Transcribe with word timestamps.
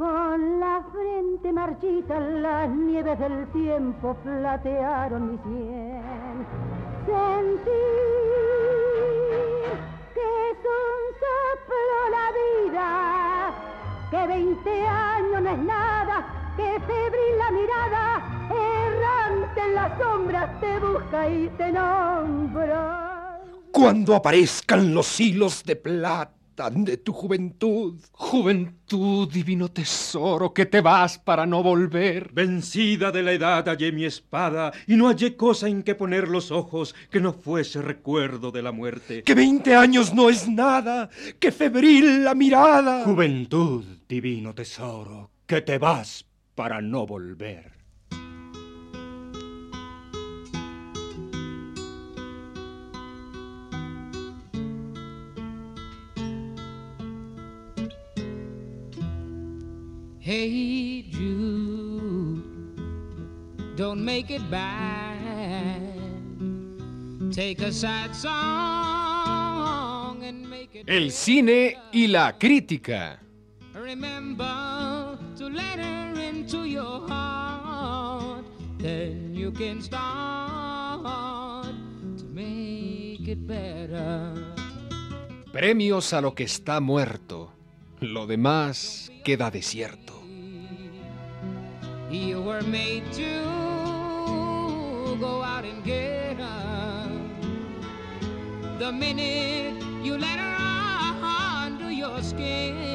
Con 0.00 0.58
la 0.58 0.82
frente 0.90 1.52
marchita 1.52 2.18
las 2.18 2.70
nieves 2.70 3.18
del 3.18 3.46
tiempo 3.48 4.16
platearon 4.24 5.32
mi 5.32 5.38
sien. 5.44 6.46
Sentir 7.04 7.66
que 10.14 10.26
es 10.48 10.60
un 10.80 11.02
soplo 11.20 11.98
la 12.16 12.26
vida, 12.40 12.88
que 14.10 14.26
20 14.26 14.88
años 14.88 15.42
no 15.42 15.50
es 15.50 15.58
nada, 15.58 16.16
que 16.56 16.80
febril 16.80 17.36
la 17.36 17.50
mirada, 17.50 18.04
errante 18.48 19.60
en 19.60 19.74
las 19.74 19.98
sombras 19.98 20.60
te 20.60 20.78
busca 20.78 21.28
y 21.28 21.48
te 21.58 21.72
nombra. 21.72 23.38
Cuando 23.70 24.16
aparezcan 24.16 24.94
los 24.94 25.20
hilos 25.20 25.62
de 25.62 25.76
plata 25.76 26.39
de 26.68 26.98
tu 26.98 27.12
juventud. 27.12 27.98
Juventud, 28.12 29.32
divino 29.32 29.70
tesoro, 29.70 30.52
que 30.52 30.66
te 30.66 30.82
vas 30.82 31.18
para 31.18 31.46
no 31.46 31.62
volver. 31.62 32.30
Vencida 32.32 33.10
de 33.10 33.22
la 33.22 33.32
edad 33.32 33.64
hallé 33.66 33.92
mi 33.92 34.04
espada 34.04 34.72
y 34.86 34.96
no 34.96 35.08
hallé 35.08 35.36
cosa 35.36 35.68
en 35.68 35.82
que 35.82 35.94
poner 35.94 36.28
los 36.28 36.50
ojos 36.50 36.94
que 37.10 37.20
no 37.20 37.32
fuese 37.32 37.80
recuerdo 37.80 38.50
de 38.50 38.62
la 38.62 38.72
muerte. 38.72 39.22
Que 39.22 39.34
veinte 39.34 39.74
años 39.74 40.12
no 40.12 40.28
es 40.28 40.48
nada, 40.48 41.08
que 41.38 41.52
febril 41.52 42.24
la 42.24 42.34
mirada. 42.34 43.04
Juventud, 43.04 43.84
divino 44.06 44.54
tesoro, 44.54 45.30
que 45.46 45.62
te 45.62 45.78
vas 45.78 46.26
para 46.54 46.82
no 46.82 47.06
volver. 47.06 47.79
Hey 60.30 61.10
Jude, 61.10 62.44
don't 63.74 64.04
make 64.04 64.30
it 64.30 64.48
bad. 64.48 65.98
Take 67.32 67.62
a 67.62 67.72
sad 67.72 68.14
song 68.14 68.32
and 70.22 70.48
make 70.48 70.76
it 70.76 70.88
El 70.88 71.10
cine 71.10 71.76
y 71.92 72.06
la 72.06 72.38
crítica. 72.38 73.18
Remember 73.74 75.18
to 75.36 75.48
let 75.48 75.80
her 75.80 76.14
into 76.20 76.64
your 76.64 77.08
heart. 77.08 78.44
Then 78.78 79.34
you 79.34 79.50
can 79.50 79.82
start 79.82 81.74
to 82.18 82.24
make 82.32 83.26
it 83.26 83.44
better. 83.48 84.32
Premios 85.50 86.12
a 86.12 86.20
lo 86.20 86.36
que 86.36 86.44
está 86.44 86.78
muerto. 86.78 87.50
Lo 87.98 88.28
demás 88.28 89.10
queda 89.24 89.50
desierto. 89.50 90.09
Were 92.50 92.62
made 92.62 93.12
to 93.12 93.32
go 95.20 95.40
out 95.40 95.64
and 95.64 95.84
get 95.84 96.36
her. 96.36 97.08
The 98.80 98.90
minute 98.90 99.80
you 100.04 100.18
let 100.18 100.40
her 100.40 100.56
under 101.64 101.92
your 101.92 102.20
skin, 102.24 102.89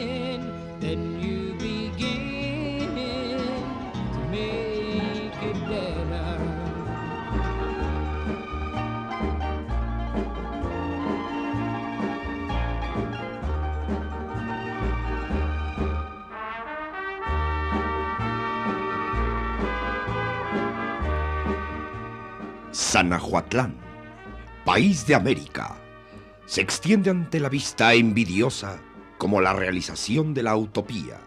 Sanajuatlán, 22.96 23.76
país 24.64 25.06
de 25.06 25.16
América, 25.16 25.76
se 26.46 26.62
extiende 26.62 27.10
ante 27.10 27.42
la 27.42 27.50
vista 27.50 27.94
envidiosa 27.94 28.80
como 29.18 29.42
la 29.42 29.52
realización 29.52 30.34
de 30.34 30.44
la 30.44 30.56
utopía, 30.56 31.20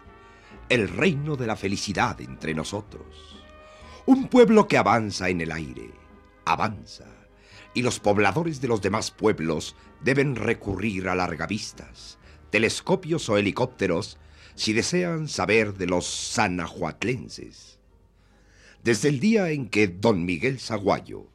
el 0.67 0.89
reino 0.89 1.35
de 1.35 1.45
la 1.45 1.55
felicidad 1.55 2.19
entre 2.21 2.55
nosotros. 2.55 3.39
Un 4.07 4.29
pueblo 4.29 4.67
que 4.67 4.79
avanza 4.79 5.29
en 5.29 5.41
el 5.41 5.51
aire, 5.51 5.91
avanza, 6.43 7.05
y 7.75 7.83
los 7.83 7.99
pobladores 7.99 8.61
de 8.61 8.67
los 8.67 8.81
demás 8.81 9.11
pueblos 9.11 9.75
deben 10.01 10.37
recurrir 10.37 11.07
a 11.07 11.13
largavistas, 11.13 12.17
telescopios 12.49 13.29
o 13.29 13.37
helicópteros 13.37 14.17
si 14.55 14.73
desean 14.73 15.27
saber 15.27 15.75
de 15.75 15.85
los 15.85 16.07
sanajuatlenses. 16.07 17.77
Desde 18.83 19.09
el 19.09 19.19
día 19.19 19.51
en 19.51 19.69
que 19.69 19.87
don 19.87 20.25
Miguel 20.25 20.59
Zaguayo, 20.59 21.27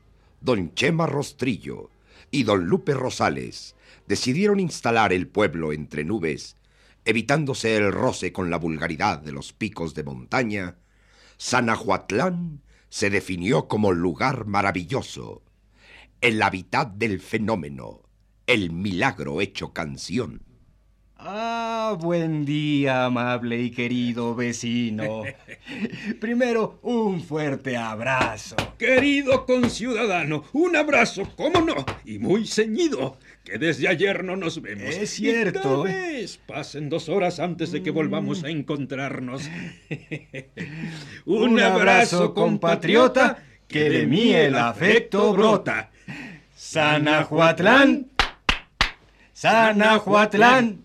don 0.44 0.74
Chema 0.74 1.06
Rostrillo 1.06 1.90
y 2.30 2.42
don 2.42 2.66
Lupe 2.66 2.92
Rosales 2.92 3.76
decidieron 4.06 4.60
instalar 4.60 5.14
el 5.14 5.26
pueblo 5.26 5.72
entre 5.72 6.04
nubes, 6.04 6.58
evitándose 7.06 7.76
el 7.76 7.90
roce 7.90 8.30
con 8.30 8.50
la 8.50 8.58
vulgaridad 8.58 9.20
de 9.20 9.32
los 9.32 9.54
picos 9.54 9.94
de 9.94 10.04
montaña, 10.04 10.76
Sanajuatlán 11.38 12.60
se 12.90 13.08
definió 13.08 13.68
como 13.68 13.92
lugar 13.92 14.44
maravilloso, 14.44 15.42
el 16.20 16.42
hábitat 16.42 16.92
del 16.92 17.20
fenómeno, 17.20 18.02
el 18.46 18.70
milagro 18.70 19.40
hecho 19.40 19.72
canción. 19.72 20.42
Ah, 21.16 21.96
buen 22.00 22.44
día, 22.44 23.04
amable 23.04 23.62
y 23.62 23.70
querido 23.70 24.34
vecino. 24.34 25.22
Primero, 26.20 26.80
un 26.82 27.22
fuerte 27.22 27.76
abrazo. 27.76 28.56
Querido 28.78 29.46
conciudadano, 29.46 30.44
un 30.52 30.74
abrazo, 30.74 31.22
cómo 31.36 31.60
no, 31.60 31.86
y 32.04 32.18
muy 32.18 32.46
ceñido, 32.46 33.16
que 33.44 33.58
desde 33.58 33.86
ayer 33.88 34.24
no 34.24 34.36
nos 34.36 34.60
vemos. 34.60 34.92
Es 34.94 35.10
cierto. 35.10 35.58
Y 35.58 35.62
tal 35.62 35.82
vez 35.84 36.36
pasen 36.36 36.88
dos 36.90 37.08
horas 37.08 37.38
antes 37.38 37.70
de 37.70 37.82
que 37.82 37.90
volvamos 37.90 38.42
a 38.42 38.48
encontrarnos. 38.48 39.48
Un 41.26 41.60
abrazo, 41.60 42.34
compatriota, 42.34 43.38
que 43.68 43.88
de 43.88 44.06
mí 44.06 44.34
el 44.34 44.56
afecto 44.56 45.32
brota. 45.32 45.90
Sanajuatlán, 46.56 48.08
Sanajuatlán. 49.32 50.83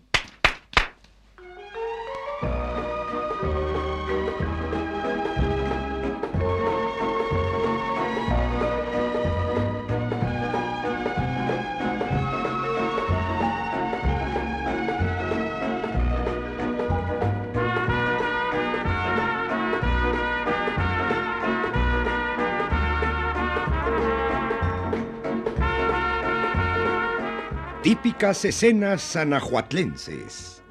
Típicas 27.89 28.45
escenas 28.45 29.01
sanajuatlenses. 29.01 30.61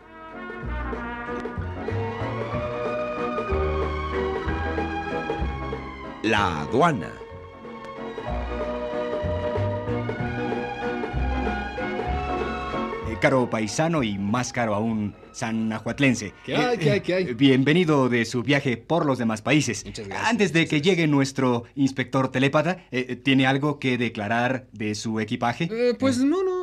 La 6.22 6.60
aduana. 6.62 7.10
Eh, 13.08 13.16
Caro 13.20 13.48
paisano 13.48 14.02
y 14.02 14.18
más 14.18 14.52
caro 14.52 14.74
aún 14.74 15.14
sanajuatlense. 15.32 16.32
¿Qué 16.44 16.56
hay, 16.56 16.74
Eh, 16.74 16.78
qué 16.78 16.90
hay, 16.90 17.00
qué 17.00 17.14
hay? 17.14 17.24
eh, 17.24 17.34
Bienvenido 17.34 18.08
de 18.08 18.24
su 18.24 18.42
viaje 18.42 18.76
por 18.76 19.06
los 19.06 19.18
demás 19.18 19.40
países. 19.42 19.84
Muchas 19.84 20.06
gracias, 20.08 20.28
Antes 20.30 20.52
de 20.52 20.66
que 20.66 20.80
llegue 20.80 21.06
nuestro 21.06 21.64
inspector 21.74 22.30
telépata, 22.30 22.84
eh, 22.90 23.16
¿tiene 23.16 23.46
algo 23.46 23.78
que 23.78 23.96
declarar 23.98 24.66
de 24.72 24.94
su 24.94 25.20
equipaje? 25.20 25.68
Eh, 25.70 25.94
pues 25.98 26.18
no, 26.18 26.42
no, 26.42 26.57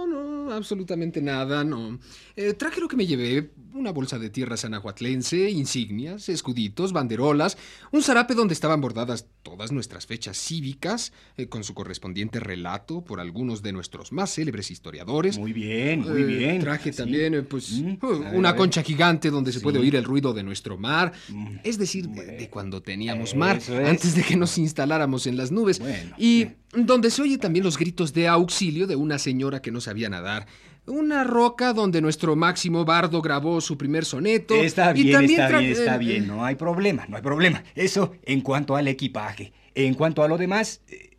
absolutamente 0.51 1.21
nada, 1.21 1.63
no. 1.63 2.00
Eh, 2.36 2.53
traje 2.53 2.81
lo 2.81 2.88
que 2.88 2.95
me 2.95 3.07
llevé, 3.07 3.51
una 3.75 3.92
bolsa 3.92 4.18
de 4.19 4.30
tierra 4.30 4.56
sanajuatlense, 4.57 5.50
insignias, 5.50 6.30
escuditos, 6.30 6.94
banderolas, 6.94 7.57
un 7.92 8.01
zarape 8.01 8.33
donde 8.33 8.54
estaban 8.54 8.80
bordadas 8.80 9.27
todas 9.44 9.72
nuestras 9.72 10.06
fechas 10.06 10.38
cívicas, 10.38 11.12
eh, 11.38 11.48
con 11.48 11.63
su 11.63 11.74
correspondiente 11.74 12.39
relato 12.39 13.04
por 13.04 13.19
algunos 13.19 13.62
de 13.62 13.74
nuestros 13.74 14.12
más 14.13 14.33
célebres 14.33 14.72
historiadores. 14.72 15.38
Muy 15.38 15.51
bien, 15.54 16.01
muy 16.01 16.22
Eh, 16.22 16.25
bien. 16.25 16.60
Traje 16.62 16.92
Sí. 16.94 16.98
también, 16.98 17.33
eh, 17.33 17.42
pues, 17.44 17.72
Mm, 17.74 17.98
ver, 18.01 18.36
una 18.36 18.56
concha 18.56 18.81
gigante 18.81 19.30
donde 19.30 19.51
se 19.51 19.60
puede 19.60 19.80
oír 19.80 19.95
el 19.95 20.06
ruido 20.06 20.33
de 20.33 20.44
nuestro 20.44 20.77
mar. 20.77 21.12
Mm, 21.30 21.57
Es 21.63 21.77
decir, 21.77 22.07
de, 22.07 22.25
de 22.38 22.50
cuando 22.50 22.81
teníamos 22.81 23.36
mar, 23.36 23.57
es. 23.57 23.69
antes 23.69 24.16
de 24.16 24.24
que 24.24 24.36
nos 24.38 24.57
instaláramos 24.57 25.27
en 25.27 25.36
las 25.38 25.51
nubes. 25.51 25.80
Bueno. 25.80 26.16
Y 26.18 26.48
donde 26.74 27.10
se 27.12 27.22
oye 27.22 27.38
también 27.38 27.66
los 27.66 27.77
gritos 27.77 28.13
de 28.13 28.27
auxilio 28.27 28.88
de 28.88 28.95
una 28.95 29.19
señora 29.19 29.62
que 29.62 29.72
no 29.72 29.81
sabía 29.81 30.10
nadar. 30.10 30.45
Una 30.88 31.24
roca 31.24 31.74
donde 31.74 32.00
nuestro 32.02 32.36
máximo 32.36 32.86
bardo 32.86 33.22
grabó 33.22 33.60
su 33.62 33.78
primer 33.78 34.06
soneto. 34.06 34.54
Está 34.56 34.92
y 34.96 35.04
bien, 35.04 35.14
también 35.14 35.40
está 35.42 35.56
tra- 35.56 35.60
bien, 35.60 35.72
está 35.72 35.96
eh, 35.96 36.00
bien. 36.00 36.28
No 36.28 36.46
hay 36.46 36.56
problema, 36.56 37.06
no 37.10 37.18
hay 37.18 37.24
problema. 37.24 37.64
Eso 37.74 38.16
en 38.24 38.42
cuanto 38.42 38.76
al 38.76 38.88
equipaje. 38.88 39.52
En 39.74 39.96
cuanto 39.96 40.22
a 40.24 40.28
lo 40.28 40.38
demás, 40.38 40.82
eh, 40.88 41.12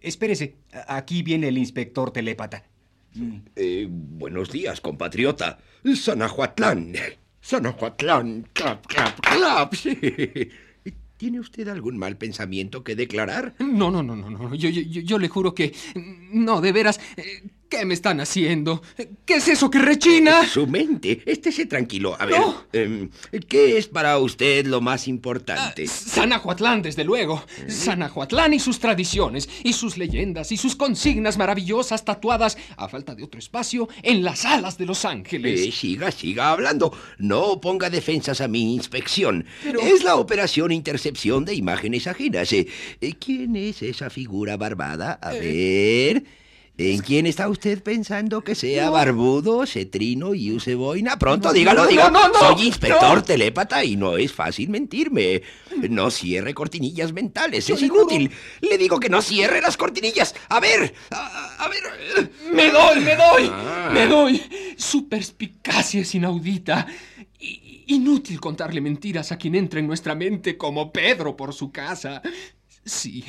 espérese. 0.00 0.56
Aquí 0.88 1.22
viene 1.22 1.48
el 1.48 1.58
inspector 1.58 2.10
telépata. 2.10 2.64
Mm, 3.14 3.36
Eh, 3.56 3.86
buenos 3.90 4.50
días, 4.50 4.80
compatriota. 4.80 5.58
Sanajuatlán. 5.94 6.92
Sanajuatlán. 7.40 8.48
Clap, 8.52 8.86
clap, 8.86 9.20
clap. 9.20 9.72
¿Tiene 11.16 11.38
usted 11.38 11.68
algún 11.68 11.98
mal 11.98 12.16
pensamiento 12.16 12.82
que 12.82 12.96
declarar? 12.96 13.54
No, 13.58 13.90
no, 13.90 14.02
no, 14.02 14.16
no, 14.16 14.30
no. 14.30 14.54
Yo, 14.54 14.68
yo, 14.70 14.80
yo- 14.82 15.02
yo 15.02 15.18
le 15.18 15.28
juro 15.28 15.54
que. 15.54 15.74
No, 16.32 16.60
de 16.60 16.72
veras. 16.72 16.98
eh, 17.16 17.42
¿Qué 17.70 17.84
me 17.84 17.94
están 17.94 18.20
haciendo? 18.20 18.82
¿Qué 19.24 19.34
es 19.36 19.46
eso 19.46 19.70
que 19.70 19.78
rechina? 19.78 20.44
Su 20.48 20.66
mente. 20.66 21.22
Estése 21.24 21.66
tranquilo. 21.66 22.16
A 22.18 22.26
ver, 22.26 22.38
No. 22.40 22.64
em, 22.72 23.10
¿qué 23.48 23.78
es 23.78 23.86
para 23.86 24.18
usted 24.18 24.66
lo 24.66 24.80
más 24.80 25.06
importante? 25.06 25.86
Sanajuatlán, 25.86 26.82
desde 26.82 27.04
luego. 27.04 27.44
Sanajuatlán 27.68 28.54
y 28.54 28.58
sus 28.58 28.80
tradiciones, 28.80 29.48
y 29.62 29.72
sus 29.72 29.96
leyendas, 29.98 30.50
y 30.50 30.56
sus 30.56 30.74
consignas 30.74 31.38
maravillosas 31.38 32.04
tatuadas, 32.04 32.58
a 32.76 32.88
falta 32.88 33.14
de 33.14 33.22
otro 33.22 33.38
espacio, 33.38 33.88
en 34.02 34.24
las 34.24 34.44
alas 34.44 34.76
de 34.76 34.86
Los 34.86 35.04
Ángeles. 35.04 35.60
Eh, 35.60 35.70
siga, 35.70 36.10
siga 36.10 36.50
hablando. 36.50 36.92
No 37.18 37.60
ponga 37.60 37.88
defensas 37.88 38.40
a 38.40 38.48
mi 38.48 38.74
inspección. 38.74 39.46
Pero- 39.62 39.80
Es 39.80 40.02
la 40.02 40.16
operación 40.16 40.72
intercepción 40.72 41.44
de 41.44 41.54
imágenes 41.54 42.08
ajenas. 42.08 42.52
Eh, 42.52 42.66
eh, 43.00 43.14
¿Quién 43.14 43.54
es 43.54 43.80
esa 43.82 44.10
figura 44.10 44.56
barbada? 44.56 45.12
A 45.22 45.30
ver. 45.34 46.24
¿En 46.78 47.00
quién 47.00 47.26
está 47.26 47.46
usted 47.48 47.82
pensando 47.82 48.42
que 48.42 48.54
sea 48.54 48.88
barbudo, 48.88 49.66
cetrino 49.66 50.32
y 50.34 50.50
use 50.50 50.74
boina? 50.74 51.18
Pronto, 51.18 51.48
No, 51.48 51.52
dígalo, 51.52 51.84
no, 52.10 52.20
Soy 52.38 52.66
inspector 52.68 53.20
telépata 53.20 53.84
y 53.84 53.96
no 53.96 54.16
es 54.16 54.32
fácil 54.32 54.70
mentirme. 54.70 55.42
No 55.90 56.10
cierre 56.10 56.54
cortinillas 56.54 57.12
mentales, 57.12 57.66
Yo 57.66 57.74
es 57.74 57.82
juro. 57.82 57.94
inútil. 58.02 58.30
Le 58.62 58.78
digo 58.78 58.98
que 58.98 59.10
no 59.10 59.20
cierre 59.20 59.60
las 59.60 59.76
cortinillas. 59.76 60.34
A 60.48 60.58
ver, 60.58 60.94
a, 61.10 61.64
a 61.64 61.68
ver. 61.68 62.30
Me 62.54 62.70
doy, 62.70 63.00
me 63.00 63.14
doy, 63.14 63.50
Ah. 63.52 63.90
me 63.92 64.06
doy. 64.06 64.42
Su 64.78 65.06
perspicacia 65.06 66.00
es 66.00 66.14
inaudita. 66.14 66.86
Inútil 67.88 68.40
contarle 68.40 68.80
mentiras 68.80 69.32
a 69.32 69.36
quien 69.36 69.54
entra 69.54 69.80
en 69.80 69.86
nuestra 69.86 70.14
mente 70.14 70.56
como 70.56 70.92
Pedro 70.92 71.36
por 71.36 71.52
su 71.52 71.70
casa. 71.72 72.22
Sí, 72.82 73.24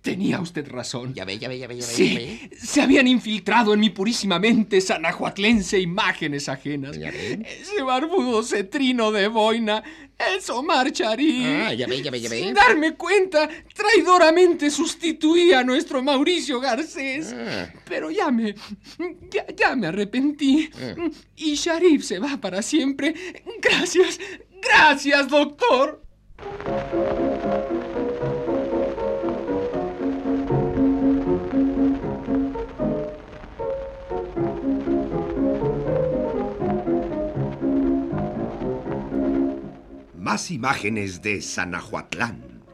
tenía 0.00 0.40
usted 0.40 0.66
razón. 0.68 1.12
Ya 1.12 1.26
ve, 1.26 1.38
ya 1.38 1.48
ve, 1.48 1.58
ya 1.58 1.68
ve, 1.68 1.76
ya 1.76 1.86
ve. 1.86 1.92
ya 1.92 1.96
Sí, 1.96 2.14
ve. 2.16 2.56
se 2.56 2.80
habían 2.80 3.06
infiltrado 3.06 3.74
en 3.74 3.80
mi 3.80 3.90
purísima 3.90 4.38
mente 4.38 4.80
sanajuatlense 4.80 5.78
imágenes 5.78 6.48
ajenas. 6.48 6.98
Ya 6.98 7.10
ve. 7.10 7.46
Ese 7.60 7.82
barbudo 7.82 8.42
cetrino 8.42 9.12
de 9.12 9.28
boina, 9.28 9.84
es 10.18 10.48
Omar 10.48 10.90
Charí. 10.92 11.44
Ah, 11.44 11.74
ya 11.74 11.86
ve, 11.86 12.00
ya 12.00 12.10
ve, 12.10 12.20
ya 12.22 12.30
ve. 12.30 12.40
Sin 12.40 12.54
darme 12.54 12.94
cuenta, 12.94 13.48
traidoramente 13.74 14.70
sustituí 14.70 15.52
a 15.52 15.62
nuestro 15.62 16.02
Mauricio 16.02 16.58
Garcés. 16.58 17.34
Ah. 17.36 17.70
Pero 17.84 18.10
ya 18.10 18.30
me. 18.30 18.54
Ya, 19.30 19.46
ya 19.54 19.76
me 19.76 19.88
arrepentí. 19.88 20.70
Y 21.36 21.54
Sharif 21.54 22.02
se 22.02 22.18
va 22.18 22.38
para 22.38 22.62
siempre. 22.62 23.14
Gracias, 23.60 24.18
gracias, 24.62 25.28
doctor. 25.28 26.02
Más 40.26 40.50
imágenes 40.50 41.22
de 41.22 41.40
Sanajuatlán. 41.40 42.64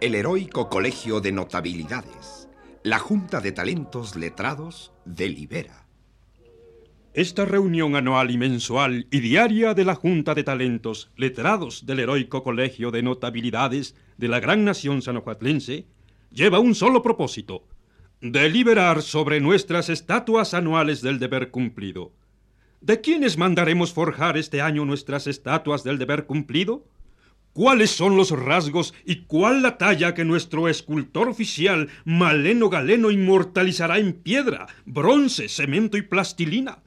El 0.00 0.14
heroico 0.14 0.68
Colegio 0.68 1.20
de 1.20 1.32
Notabilidades. 1.32 2.48
La 2.84 3.00
Junta 3.00 3.40
de 3.40 3.50
Talentos 3.50 4.14
Letrados 4.14 4.92
delibera. 5.04 5.83
Esta 7.14 7.44
reunión 7.44 7.94
anual 7.94 8.32
y 8.32 8.38
mensual 8.38 9.06
y 9.08 9.20
diaria 9.20 9.72
de 9.74 9.84
la 9.84 9.94
Junta 9.94 10.34
de 10.34 10.42
Talentos 10.42 11.12
Letrados 11.16 11.86
del 11.86 12.00
Heroico 12.00 12.42
Colegio 12.42 12.90
de 12.90 13.04
Notabilidades 13.04 13.94
de 14.16 14.26
la 14.26 14.40
Gran 14.40 14.64
Nación 14.64 15.00
Sanajuatlense 15.00 15.86
lleva 16.32 16.58
un 16.58 16.74
solo 16.74 17.04
propósito, 17.04 17.68
deliberar 18.20 19.00
sobre 19.00 19.40
nuestras 19.40 19.90
estatuas 19.90 20.54
anuales 20.54 21.02
del 21.02 21.20
deber 21.20 21.52
cumplido. 21.52 22.10
¿De 22.80 23.00
quiénes 23.00 23.38
mandaremos 23.38 23.92
forjar 23.92 24.36
este 24.36 24.60
año 24.60 24.84
nuestras 24.84 25.28
estatuas 25.28 25.84
del 25.84 25.98
deber 25.98 26.26
cumplido? 26.26 26.84
¿Cuáles 27.52 27.92
son 27.92 28.16
los 28.16 28.32
rasgos 28.32 28.92
y 29.06 29.26
cuál 29.26 29.62
la 29.62 29.78
talla 29.78 30.14
que 30.14 30.24
nuestro 30.24 30.66
escultor 30.66 31.28
oficial 31.28 31.90
Maleno 32.04 32.70
Galeno 32.70 33.12
inmortalizará 33.12 34.00
en 34.00 34.14
piedra, 34.14 34.66
bronce, 34.84 35.48
cemento 35.48 35.96
y 35.96 36.02
plastilina? 36.02 36.82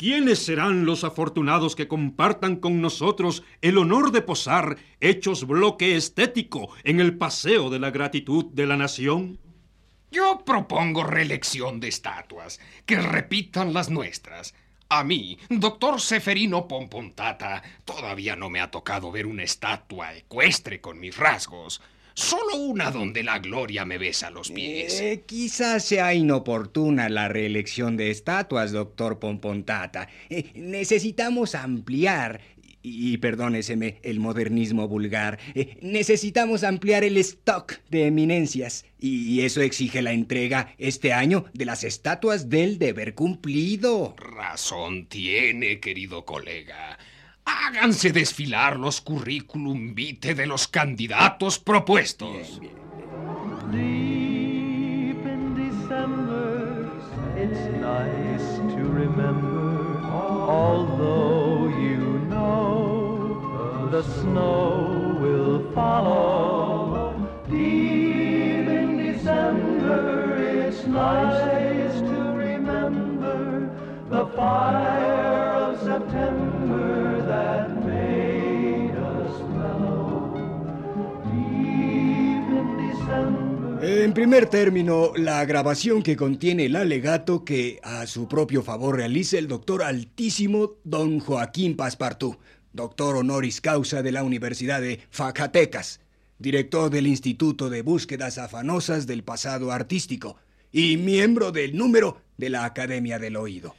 ¿Quiénes 0.00 0.38
serán 0.38 0.86
los 0.86 1.04
afortunados 1.04 1.76
que 1.76 1.86
compartan 1.86 2.56
con 2.56 2.80
nosotros 2.80 3.42
el 3.60 3.76
honor 3.76 4.12
de 4.12 4.22
posar 4.22 4.78
hechos 4.98 5.46
bloque 5.46 5.94
estético 5.94 6.70
en 6.84 7.00
el 7.00 7.18
paseo 7.18 7.68
de 7.68 7.80
la 7.80 7.90
gratitud 7.90 8.46
de 8.46 8.66
la 8.66 8.78
nación? 8.78 9.38
Yo 10.10 10.42
propongo 10.46 11.04
reelección 11.04 11.80
de 11.80 11.88
estatuas, 11.88 12.60
que 12.86 12.96
repitan 12.98 13.74
las 13.74 13.90
nuestras. 13.90 14.54
A 14.88 15.04
mí, 15.04 15.38
doctor 15.50 16.00
Seferino 16.00 16.66
Pompontata, 16.66 17.62
todavía 17.84 18.36
no 18.36 18.48
me 18.48 18.62
ha 18.62 18.70
tocado 18.70 19.12
ver 19.12 19.26
una 19.26 19.42
estatua 19.42 20.14
ecuestre 20.14 20.80
con 20.80 20.98
mis 20.98 21.18
rasgos. 21.18 21.82
Solo 22.14 22.56
una 22.56 22.90
donde 22.90 23.22
la 23.22 23.38
gloria 23.38 23.84
me 23.84 23.98
besa 23.98 24.30
los 24.30 24.50
pies. 24.50 25.00
Eh, 25.00 25.24
quizás 25.26 25.84
sea 25.84 26.14
inoportuna 26.14 27.08
la 27.08 27.28
reelección 27.28 27.96
de 27.96 28.10
estatuas, 28.10 28.72
doctor 28.72 29.18
Pompontata. 29.18 30.08
Eh, 30.28 30.50
necesitamos 30.54 31.54
ampliar, 31.54 32.40
y 32.82 33.18
perdóneseme 33.18 33.98
el 34.02 34.20
modernismo 34.20 34.88
vulgar, 34.88 35.38
eh, 35.54 35.76
necesitamos 35.82 36.64
ampliar 36.64 37.04
el 37.04 37.16
stock 37.18 37.74
de 37.90 38.06
eminencias. 38.06 38.84
Y 38.98 39.40
eso 39.42 39.60
exige 39.60 40.02
la 40.02 40.12
entrega 40.12 40.74
este 40.78 41.12
año 41.12 41.46
de 41.52 41.64
las 41.64 41.84
estatuas 41.84 42.48
del 42.48 42.78
deber 42.78 43.14
cumplido. 43.14 44.14
Razón 44.16 45.06
tiene, 45.06 45.80
querido 45.80 46.24
colega. 46.24 46.98
Háganse 47.50 48.12
desfilar 48.12 48.78
los 48.78 49.00
currículum 49.00 49.94
vitae 49.94 50.34
de 50.34 50.46
los 50.46 50.68
candidatos 50.68 51.58
propuestos. 51.58 52.60
Deep 53.72 55.26
in 55.26 55.54
December, 55.56 56.90
it's 57.36 57.66
nice 57.80 58.58
to 58.74 58.84
remember. 58.84 60.00
Although 60.48 61.68
you 61.76 62.20
know 62.28 63.88
the 63.90 64.02
snow 64.02 65.16
will 65.20 65.72
follow. 65.74 67.14
Deep 67.48 68.68
in 68.68 68.96
December, 68.96 70.36
it's 70.66 70.86
nice 70.86 72.00
to 72.00 72.32
remember 72.32 73.70
the 74.08 74.26
fire 74.36 75.52
of 75.54 75.80
September 75.80 76.49
En 83.82 84.12
primer 84.12 84.44
término, 84.44 85.12
la 85.16 85.42
grabación 85.46 86.02
que 86.02 86.14
contiene 86.14 86.66
el 86.66 86.76
alegato 86.76 87.46
que 87.46 87.80
a 87.82 88.06
su 88.06 88.28
propio 88.28 88.62
favor 88.62 88.96
realiza 88.96 89.38
el 89.38 89.48
doctor 89.48 89.82
altísimo 89.82 90.76
don 90.84 91.18
Joaquín 91.18 91.76
Paspartú, 91.76 92.36
doctor 92.74 93.16
honoris 93.16 93.62
causa 93.62 94.02
de 94.02 94.12
la 94.12 94.22
Universidad 94.22 94.82
de 94.82 95.00
Zacatecas, 95.10 96.00
director 96.38 96.90
del 96.90 97.06
Instituto 97.06 97.70
de 97.70 97.80
Búsquedas 97.80 98.36
Afanosas 98.36 99.06
del 99.06 99.24
Pasado 99.24 99.72
Artístico 99.72 100.36
y 100.70 100.98
miembro 100.98 101.50
del 101.50 101.74
número 101.74 102.20
de 102.36 102.50
la 102.50 102.66
Academia 102.66 103.18
del 103.18 103.36
Oído. 103.36 103.74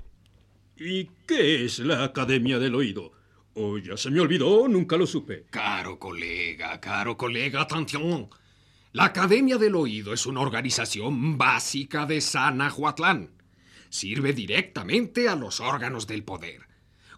¿Y 0.77 1.12
qué 1.27 1.63
es 1.65 1.77
la 1.77 2.03
Academia 2.03 2.58
del 2.58 2.74
Oído? 2.74 3.12
Oh, 3.53 3.77
ya 3.77 3.96
se 3.98 4.10
me 4.10 4.20
olvidó, 4.20 4.67
nunca 4.67 4.98
lo 4.98 5.05
supe. 5.05 5.46
Caro 5.51 6.00
colega, 6.00 6.79
caro 6.81 7.15
colega, 7.15 7.62
atención. 7.62 8.29
La 8.93 9.05
Academia 9.05 9.57
del 9.57 9.75
Oído 9.75 10.13
es 10.13 10.25
una 10.25 10.41
organización 10.41 11.38
básica 11.38 12.05
de 12.05 12.19
Sanajuatlán. 12.19 13.29
Sirve 13.88 14.33
directamente 14.33 15.29
a 15.29 15.36
los 15.38 15.62
órganos 15.62 16.07
del 16.07 16.25
poder. 16.25 16.67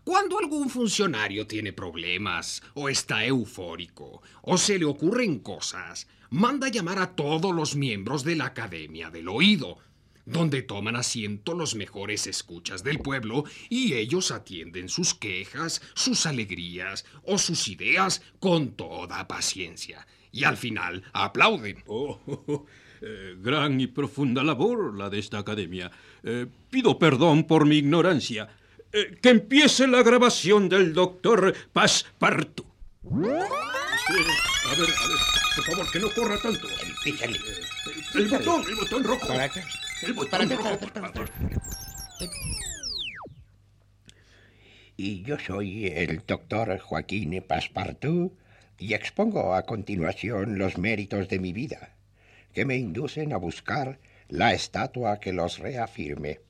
Cuando 0.03 0.37
algún 0.37 0.69
funcionario 0.69 1.47
tiene 1.47 1.73
problemas, 1.73 2.61
o 2.75 2.89
está 2.89 3.25
eufórico, 3.25 4.21
o 4.43 4.59
se 4.59 4.77
le 4.77 4.85
ocurren 4.85 5.39
cosas, 5.39 6.07
manda 6.29 6.67
llamar 6.67 6.99
a 6.99 7.15
todos 7.15 7.55
los 7.55 7.75
miembros 7.75 8.23
de 8.23 8.35
la 8.35 8.45
Academia 8.45 9.09
del 9.09 9.27
Oído, 9.27 9.79
donde 10.25 10.61
toman 10.61 10.95
asiento 10.95 11.55
los 11.55 11.73
mejores 11.73 12.27
escuchas 12.27 12.83
del 12.83 12.99
pueblo 12.99 13.45
y 13.67 13.93
ellos 13.93 14.29
atienden 14.29 14.89
sus 14.89 15.15
quejas, 15.15 15.81
sus 15.95 16.27
alegrías 16.27 17.03
o 17.23 17.39
sus 17.39 17.67
ideas 17.67 18.21
con 18.39 18.73
toda 18.73 19.27
paciencia. 19.27 20.05
Y 20.33 20.43
al 20.43 20.57
final 20.57 21.03
aplauden. 21.13 21.83
Oh, 21.85 22.19
eh, 23.01 23.35
gran 23.37 23.79
y 23.79 23.87
profunda 23.87 24.43
labor 24.43 24.97
la 24.97 25.09
de 25.09 25.19
esta 25.19 25.37
academia. 25.37 25.91
Eh, 26.23 26.47
pido 26.71 26.97
perdón 26.97 27.43
por 27.45 27.65
mi 27.65 27.77
ignorancia. 27.77 28.49
Eh, 28.91 29.19
que 29.21 29.29
empiece 29.29 29.87
la 29.87 30.01
grabación 30.01 30.67
del 30.67 30.91
doctor 30.91 31.53
Passepartout. 31.71 32.67
Sí, 33.03 33.09
a 33.09 34.75
ver, 34.75 34.89
a 34.89 35.07
ver, 35.07 35.19
por 35.55 35.65
favor, 35.65 35.91
que 35.91 35.99
no 35.99 36.09
corra 36.09 36.37
tanto. 36.41 36.67
El 38.15 38.27
botón, 38.27 38.63
el 38.67 38.75
botón 38.75 39.03
rojo. 39.03 39.27
Para 39.27 39.43
acá. 39.43 39.63
El 40.01 40.13
botón 40.13 40.31
Para 40.31 40.43
acá, 40.45 40.55
rojo, 40.55 40.63
para 40.63 40.79
acá, 40.79 40.79
por 40.79 40.93
para 40.93 41.13
favor. 41.13 41.29
Y 44.97 45.21
yo 45.21 45.37
soy 45.37 45.87
el 45.87 46.23
doctor 46.25 46.79
Joaquín 46.79 47.43
Passepartout 47.47 48.33
y 48.83 48.95
expongo 48.95 49.55
a 49.55 49.63
continuación 49.63 50.57
los 50.57 50.77
méritos 50.77 51.29
de 51.29 51.39
mi 51.39 51.53
vida, 51.53 51.91
que 52.53 52.65
me 52.65 52.75
inducen 52.75 53.31
a 53.31 53.37
buscar 53.37 53.97
la 54.27 54.51
estatua 54.51 55.21
que 55.21 55.31
los 55.31 55.59
reafirme. 55.59 56.41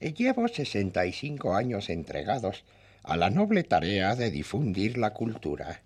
Llevo 0.00 0.48
65 0.48 1.54
años 1.54 1.90
entregados 1.90 2.64
a 3.02 3.18
la 3.18 3.28
noble 3.28 3.62
tarea 3.62 4.16
de 4.16 4.30
difundir 4.30 4.96
la 4.96 5.10
cultura. 5.10 5.82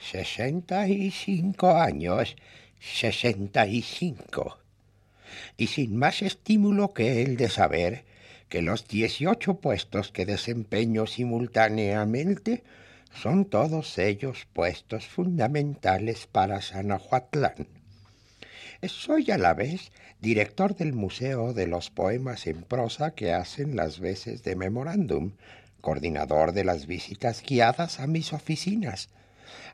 65 0.00 1.76
años, 1.78 2.36
65. 2.78 4.58
Y 5.56 5.68
sin 5.68 5.96
más 5.96 6.20
estímulo 6.20 6.92
que 6.92 7.22
el 7.22 7.38
de 7.38 7.48
saber 7.48 8.04
que 8.50 8.60
los 8.60 8.86
18 8.86 9.60
puestos 9.60 10.12
que 10.12 10.26
desempeño 10.26 11.06
simultáneamente 11.06 12.62
son 13.14 13.44
todos 13.44 13.96
ellos 13.98 14.46
puestos 14.52 15.06
fundamentales 15.06 16.26
para 16.26 16.60
Sanahuatlán. 16.60 17.68
Soy 18.82 19.30
a 19.30 19.38
la 19.38 19.54
vez 19.54 19.92
director 20.20 20.74
del 20.74 20.92
Museo 20.92 21.54
de 21.54 21.66
los 21.66 21.90
Poemas 21.90 22.46
en 22.46 22.62
Prosa 22.62 23.12
que 23.12 23.32
hacen 23.32 23.76
las 23.76 24.00
veces 24.00 24.42
de 24.42 24.56
memorándum, 24.56 25.32
coordinador 25.80 26.52
de 26.52 26.64
las 26.64 26.86
visitas 26.86 27.42
guiadas 27.42 28.00
a 28.00 28.06
mis 28.06 28.32
oficinas, 28.32 29.08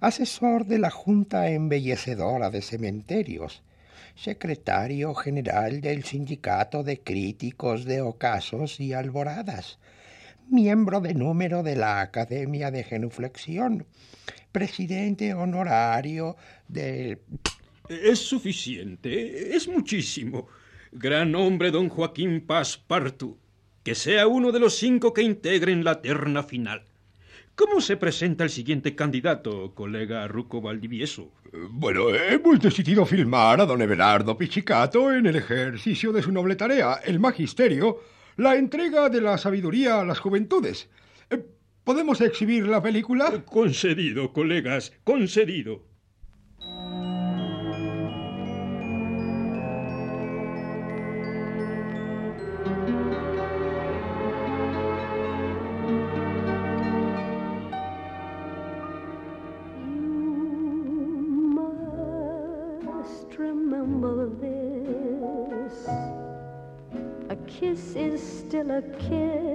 asesor 0.00 0.66
de 0.66 0.78
la 0.78 0.90
Junta 0.90 1.50
Embellecedora 1.50 2.50
de 2.50 2.62
Cementerios, 2.62 3.62
secretario 4.14 5.14
general 5.14 5.80
del 5.80 6.04
Sindicato 6.04 6.82
de 6.82 7.00
Críticos 7.00 7.84
de 7.84 8.02
Ocasos 8.02 8.80
y 8.80 8.92
Alboradas, 8.92 9.78
miembro 10.50 11.00
de 11.00 11.14
número 11.14 11.62
de 11.62 11.76
la 11.76 12.00
Academia 12.00 12.70
de 12.70 12.84
Genuflexión, 12.84 13.86
presidente 14.52 15.34
honorario 15.34 16.36
del... 16.68 17.20
Es 17.88 18.18
suficiente, 18.18 19.56
es 19.56 19.66
muchísimo. 19.68 20.48
Gran 20.92 21.34
hombre, 21.34 21.70
don 21.70 21.88
Joaquín 21.88 22.46
Passepartout. 22.46 23.38
Que 23.82 23.94
sea 23.94 24.26
uno 24.26 24.52
de 24.52 24.60
los 24.60 24.76
cinco 24.76 25.14
que 25.14 25.22
integren 25.22 25.84
la 25.84 26.02
terna 26.02 26.42
final. 26.42 26.84
¿Cómo 27.54 27.80
se 27.80 27.96
presenta 27.96 28.44
el 28.44 28.50
siguiente 28.50 28.94
candidato, 28.94 29.74
colega 29.74 30.26
Ruco 30.28 30.60
Valdivieso? 30.60 31.30
Bueno, 31.70 32.08
hemos 32.14 32.60
decidido 32.60 33.04
filmar 33.04 33.60
a 33.60 33.66
don 33.66 33.82
Everardo 33.82 34.36
Pichicato 34.38 35.12
en 35.12 35.26
el 35.26 35.36
ejercicio 35.36 36.12
de 36.12 36.22
su 36.22 36.32
noble 36.32 36.56
tarea, 36.56 37.00
el 37.04 37.18
magisterio, 37.18 38.00
la 38.40 38.56
entrega 38.56 39.10
de 39.10 39.20
la 39.20 39.36
sabiduría 39.36 40.00
a 40.00 40.04
las 40.06 40.18
juventudes. 40.18 40.88
Eh, 41.28 41.44
¿Podemos 41.84 42.22
exhibir 42.22 42.66
la 42.66 42.82
película? 42.82 43.44
Concedido, 43.44 44.32
colegas, 44.32 44.94
concedido. 45.04 45.84
Still 68.50 68.68
a 68.72 68.82
kiss. 68.98 69.49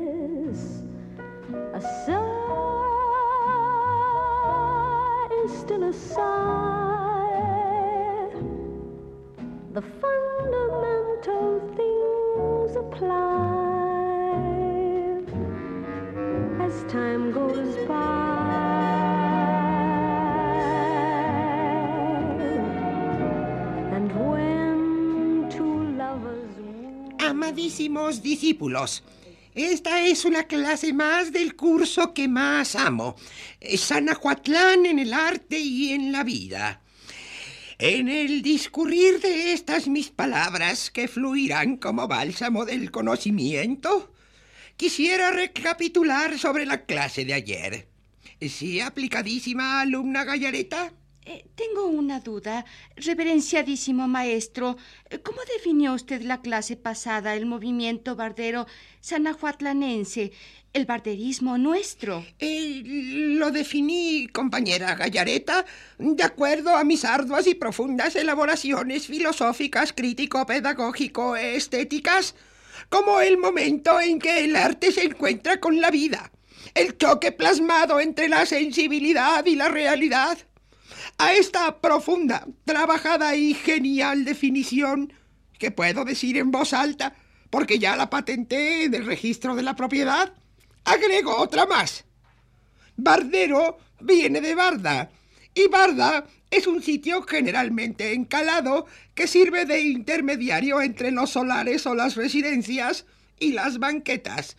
Amadísimos 27.56 28.22
discípulos, 28.22 29.02
esta 29.54 30.02
es 30.06 30.26
una 30.26 30.44
clase 30.44 30.92
más 30.92 31.32
del 31.32 31.56
curso 31.56 32.14
que 32.14 32.28
más 32.28 32.76
amo, 32.76 33.16
Sanahuatlán 33.78 34.86
en 34.86 35.00
el 35.00 35.14
arte 35.14 35.58
y 35.58 35.94
en 35.94 36.12
la 36.12 36.26
vida. 36.26 36.82
En 37.78 38.10
el 38.10 38.42
discurrir 38.42 39.22
de 39.22 39.54
estas 39.54 39.88
mis 39.88 40.10
palabras 40.10 40.92
que 40.92 41.08
fluirán 41.08 41.78
como 41.78 42.10
bálsamo 42.10 42.66
del 42.66 42.92
conocimiento, 42.92 44.12
quisiera 44.76 45.32
recapitular 45.32 46.38
sobre 46.38 46.66
la 46.66 46.84
clase 46.84 47.24
de 47.24 47.36
ayer. 47.36 47.88
¿Sí, 48.42 48.82
aplicadísima 48.82 49.80
alumna 49.80 50.26
Gallareta? 50.26 50.92
Eh, 51.28 51.44
tengo 51.56 51.88
una 51.88 52.20
duda. 52.20 52.66
Reverenciadísimo 52.96 54.08
maestro, 54.08 54.78
eh, 55.10 55.18
¿cómo 55.18 55.40
definió 55.56 55.94
usted 55.94 56.22
la 56.22 56.42
clase 56.42 56.76
pasada, 56.76 57.34
el 57.34 57.48
movimiento 57.48 58.16
bardero 58.16 58.68
sanahuatlanense, 59.02 60.32
el 60.72 60.86
barderismo 60.86 61.58
nuestro? 61.58 62.24
Eh, 62.38 62.84
lo 62.86 63.50
definí, 63.50 64.28
compañera 64.28 64.94
Gallareta, 64.94 65.66
de 65.98 66.24
acuerdo 66.24 66.76
a 66.76 66.84
mis 66.84 67.04
arduas 67.04 67.48
y 67.48 67.56
profundas 67.56 68.16
elaboraciones 68.16 69.08
filosóficas, 69.08 69.94
crítico-pedagógico-estéticas, 69.94 72.36
como 72.90 73.20
el 73.20 73.40
momento 73.40 74.00
en 74.00 74.20
que 74.20 74.46
el 74.46 74.56
arte 74.56 74.92
se 74.92 75.06
encuentra 75.06 75.60
con 75.60 75.82
la 75.82 75.90
vida, 75.90 76.32
el 76.76 77.00
choque 77.00 77.32
plasmado 77.32 78.00
entre 78.00 78.30
la 78.30 78.46
sensibilidad 78.46 79.44
y 79.44 79.56
la 79.56 79.70
realidad. 79.70 80.38
A 81.18 81.34
esta 81.34 81.80
profunda, 81.80 82.46
trabajada 82.66 83.36
y 83.38 83.54
genial 83.54 84.26
definición, 84.26 85.14
que 85.58 85.72
puedo 85.72 86.04
decir 86.04 86.38
en 86.38 86.52
voz 86.52 86.74
alta, 86.74 87.16
porque 87.50 87.80
ya 87.80 87.96
la 87.96 88.10
patenté 88.10 88.84
en 88.84 88.94
el 88.94 89.06
registro 89.06 89.56
de 89.56 89.64
la 89.64 89.78
propiedad, 89.78 90.34
agrego 90.84 91.38
otra 91.38 91.66
más. 91.66 92.04
Bardero 92.98 93.78
viene 94.02 94.42
de 94.42 94.56
barda, 94.56 95.10
y 95.54 95.68
barda 95.70 96.26
es 96.52 96.68
un 96.68 96.84
sitio 96.84 97.22
generalmente 97.22 98.12
encalado 98.12 98.86
que 99.14 99.28
sirve 99.28 99.66
de 99.66 99.82
intermediario 99.82 100.82
entre 100.82 101.12
los 101.12 101.30
solares 101.30 101.86
o 101.86 101.96
las 101.96 102.16
residencias 102.16 103.06
y 103.40 103.54
las 103.54 103.80
banquetas. 103.80 104.58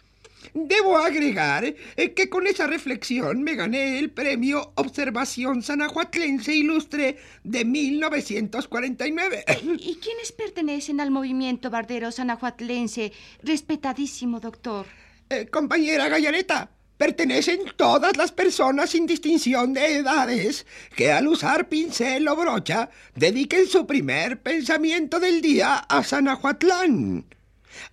Debo 0.54 0.98
agregar 0.98 1.64
eh, 1.64 2.12
que 2.12 2.28
con 2.28 2.46
esa 2.46 2.66
reflexión 2.66 3.42
me 3.42 3.54
gané 3.54 3.98
el 3.98 4.10
premio 4.10 4.72
Observación 4.76 5.62
Sanahuatlense 5.62 6.54
Ilustre 6.54 7.16
de 7.44 7.64
1949. 7.64 9.44
¿Y 9.78 9.96
quiénes 9.96 10.32
pertenecen 10.32 11.00
al 11.00 11.10
movimiento 11.10 11.70
bardero 11.70 12.10
sanahuatlense, 12.10 13.12
respetadísimo 13.42 14.40
doctor? 14.40 14.86
Eh, 15.28 15.46
compañera 15.50 16.08
Gallareta, 16.08 16.70
pertenecen 16.96 17.60
todas 17.76 18.16
las 18.16 18.32
personas 18.32 18.90
sin 18.90 19.06
distinción 19.06 19.72
de 19.74 19.98
edades 19.98 20.66
que 20.94 21.12
al 21.12 21.28
usar 21.28 21.68
pincel 21.68 22.26
o 22.28 22.36
brocha 22.36 22.90
dediquen 23.14 23.66
su 23.66 23.86
primer 23.86 24.40
pensamiento 24.40 25.20
del 25.20 25.40
día 25.40 25.76
a 25.76 26.02
Sanahuatlán. 26.02 27.26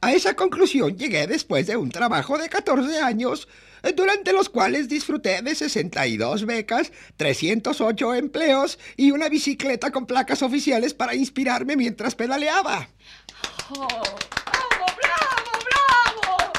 A 0.02 0.14
esa 0.14 0.36
conclusión 0.36 0.98
llegué 0.98 1.28
después 1.28 1.68
de 1.68 1.78
un 1.78 1.90
trabajo 1.90 2.38
de 2.38 2.50
14 2.50 3.00
años, 3.00 3.48
durante 3.96 4.32
los 4.32 4.50
cuales 4.50 4.88
disfruté 4.88 5.42
de 5.42 5.56
62 5.56 6.46
becas, 6.46 6.92
308 7.18 8.14
empleos 8.16 8.80
y 8.96 9.12
una 9.12 9.30
bicicleta 9.30 9.92
con 9.92 10.06
placas 10.06 10.42
oficiales 10.42 10.94
para 10.94 11.16
inspirarme 11.16 11.76
mientras 11.76 12.16
pedaleaba. 12.16 12.88
Oh, 13.70 13.88
¡Bravo, 13.88 14.86
bravo, 15.02 15.52
bravo! 15.70 16.54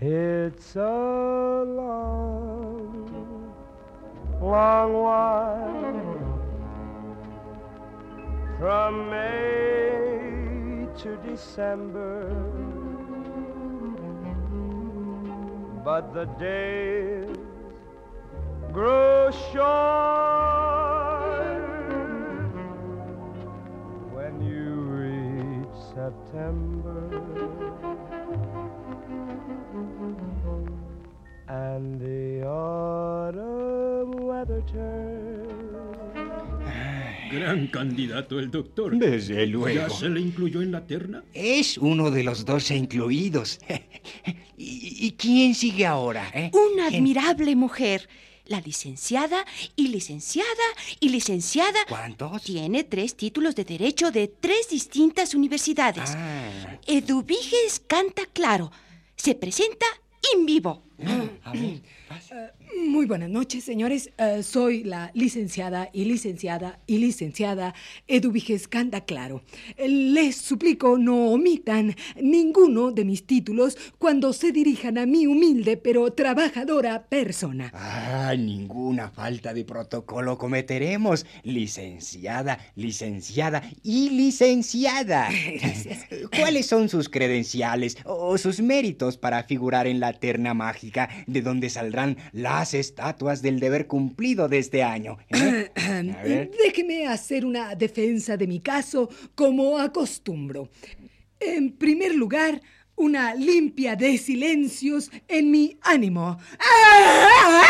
It's 0.00 0.76
a 0.76 1.64
long, 1.64 3.06
long 4.40 4.92
while 4.92 5.78
from 8.58 9.10
May 9.10 10.07
to 10.98 11.16
December, 11.18 12.28
but 15.84 16.12
the 16.12 16.24
days 16.40 17.36
grow 18.72 19.30
short 19.52 19.58
when 24.12 24.40
you 24.42 24.74
reach 25.02 25.76
September. 25.94 27.28
and 31.48 31.98
the 31.98 32.46
autumn 32.46 34.10
weather 34.10 34.62
turns. 34.70 36.27
Gran 37.30 37.66
candidato 37.68 38.38
el 38.38 38.50
doctor. 38.50 38.96
Desde 38.96 39.46
luego. 39.46 39.88
¿Ya 39.88 39.90
se 39.90 40.08
le 40.08 40.20
incluyó 40.20 40.62
en 40.62 40.72
la 40.72 40.86
terna? 40.86 41.22
Es 41.34 41.78
uno 41.78 42.10
de 42.10 42.22
los 42.24 42.44
doce 42.44 42.76
incluidos. 42.76 43.58
¿Y, 44.56 45.06
y 45.06 45.12
quién 45.12 45.54
sigue 45.54 45.86
ahora? 45.86 46.30
eh? 46.34 46.50
Una 46.52 46.88
¿Quién? 46.88 47.02
admirable 47.02 47.54
mujer. 47.56 48.08
La 48.46 48.60
licenciada 48.62 49.44
y 49.76 49.88
licenciada 49.88 50.48
y 51.00 51.10
licenciada. 51.10 51.78
¿Cuántos? 51.86 52.42
Tiene 52.44 52.82
tres 52.84 53.14
títulos 53.14 53.54
de 53.54 53.64
derecho 53.64 54.10
de 54.10 54.26
tres 54.28 54.70
distintas 54.70 55.34
universidades. 55.34 56.12
Ah, 56.16 56.78
Eduviges 56.86 57.82
canta 57.86 58.22
claro. 58.32 58.72
Se 59.16 59.34
presenta 59.34 59.84
en 60.34 60.46
vivo. 60.46 60.82
A 61.44 61.52
ver, 61.52 61.80
Muy 62.88 63.06
buenas 63.06 63.30
noches, 63.30 63.62
señores. 63.62 64.10
Eh, 64.18 64.42
soy 64.42 64.82
la 64.82 65.10
licenciada 65.14 65.90
y 65.92 66.04
licenciada 66.04 66.80
y 66.86 66.98
licenciada 66.98 67.74
Eduviges 68.08 68.66
Canda 68.66 69.02
Claro. 69.02 69.42
Eh, 69.76 69.88
Les 69.88 70.36
suplico 70.36 70.98
no 70.98 71.28
omitan 71.30 71.94
ninguno 72.20 72.90
de 72.90 73.04
mis 73.04 73.26
títulos 73.26 73.76
cuando 73.98 74.32
se 74.32 74.50
dirijan 74.50 74.98
a 74.98 75.06
mi 75.06 75.26
humilde 75.26 75.76
pero 75.76 76.12
trabajadora 76.12 77.04
persona. 77.04 77.70
Ah, 77.74 78.34
ninguna 78.36 79.10
falta 79.10 79.54
de 79.54 79.64
protocolo 79.64 80.36
cometeremos, 80.36 81.26
licenciada, 81.44 82.58
licenciada 82.74 83.62
y 83.82 84.10
licenciada. 84.10 85.28
¿Cuáles 86.36 86.66
son 86.66 86.88
sus 86.88 87.08
credenciales 87.08 87.96
o 88.04 88.36
sus 88.38 88.60
méritos 88.60 89.16
para 89.16 89.44
figurar 89.44 89.86
en 89.86 90.00
la 90.00 90.12
terna 90.12 90.54
mágica 90.54 90.87
de 91.26 91.42
donde 91.42 91.70
saldrán 91.70 92.16
las 92.32 92.74
estatuas 92.74 93.42
del 93.42 93.60
deber 93.60 93.86
cumplido 93.86 94.48
de 94.48 94.58
este 94.58 94.82
año? 94.82 95.18
eh? 95.30 95.70
A 95.76 96.22
ver. 96.22 96.50
Déjeme 96.64 97.06
hacer 97.06 97.44
una 97.44 97.74
defensa 97.74 98.36
de 98.36 98.46
mi 98.46 98.60
caso 98.60 99.08
como 99.34 99.78
acostumbro. 99.78 100.70
En 101.40 101.72
primer 101.72 102.14
lugar, 102.14 102.60
una 102.96 103.34
limpia 103.34 103.94
de 103.94 104.18
silencios 104.18 105.10
en 105.28 105.50
mi 105.50 105.78
ánimo. 105.82 106.36
¡Ah! 106.58 107.62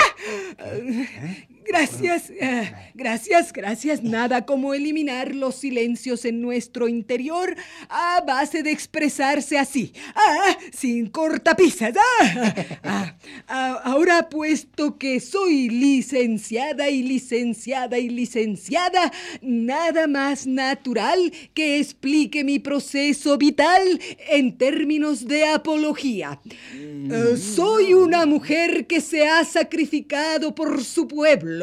Gracias, 1.68 2.30
eh, 2.30 2.72
gracias, 2.94 3.52
gracias. 3.52 4.02
Nada 4.02 4.46
como 4.46 4.72
eliminar 4.72 5.34
los 5.34 5.56
silencios 5.56 6.24
en 6.24 6.40
nuestro 6.40 6.88
interior 6.88 7.54
a 7.90 8.22
base 8.26 8.62
de 8.62 8.70
expresarse 8.70 9.58
así, 9.58 9.92
ah, 10.14 10.56
sin 10.72 11.10
cortapisas. 11.10 11.94
ah. 11.94 12.54
Ah, 12.82 13.16
ah, 13.48 13.80
ahora, 13.84 14.30
puesto 14.30 14.96
que 14.96 15.20
soy 15.20 15.68
licenciada 15.68 16.88
y 16.88 17.02
licenciada 17.02 17.98
y 17.98 18.08
licenciada, 18.08 19.12
nada 19.42 20.06
más 20.06 20.46
natural 20.46 21.30
que 21.52 21.80
explique 21.80 22.44
mi 22.44 22.60
proceso 22.60 23.36
vital 23.36 24.00
en 24.30 24.56
términos 24.56 25.26
de 25.28 25.44
apología. 25.44 26.40
Eh, 26.72 27.36
soy 27.36 27.92
una 27.92 28.24
mujer 28.24 28.86
que 28.86 29.02
se 29.02 29.28
ha 29.28 29.44
sacrificado 29.44 30.54
por 30.54 30.82
su 30.82 31.06
pueblo 31.06 31.57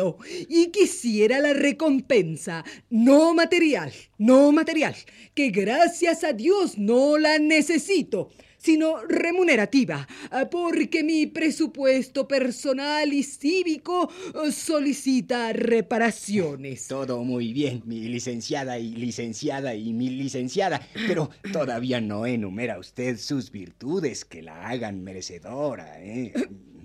y 0.49 0.67
quisiera 0.71 1.39
la 1.39 1.53
recompensa, 1.53 2.63
no 2.89 3.34
material, 3.34 3.91
no 4.17 4.51
material, 4.51 4.95
que 5.34 5.49
gracias 5.49 6.23
a 6.23 6.34
Dios 6.34 6.77
no 6.77 7.17
la 7.17 7.39
necesito 7.39 8.29
sino 8.65 8.97
remunerativa, 9.05 10.08
ah, 10.31 10.47
porque 10.49 11.03
mi 11.03 11.27
presupuesto 11.27 12.27
personal 12.27 13.13
y 13.13 13.21
cívico 13.21 14.10
eh, 14.43 14.51
solicita 14.51 15.53
reparaciones. 15.53 16.88
Todo 16.88 17.23
muy 17.23 17.53
bien, 17.53 17.84
mi 17.86 18.08
licenciada 18.08 18.79
y 18.79 18.95
licenciada 18.95 19.75
y 19.75 19.93
mi 19.93 20.10
licenciada, 20.10 20.81
pero 21.08 21.29
todavía 21.53 22.01
no 22.01 22.25
enumera 22.25 22.79
usted 22.79 23.19
sus 23.19 23.51
virtudes 23.51 24.25
que 24.25 24.41
la 24.41 24.67
hagan 24.67 25.03
merecedora, 25.03 26.03
¿eh? 26.03 26.34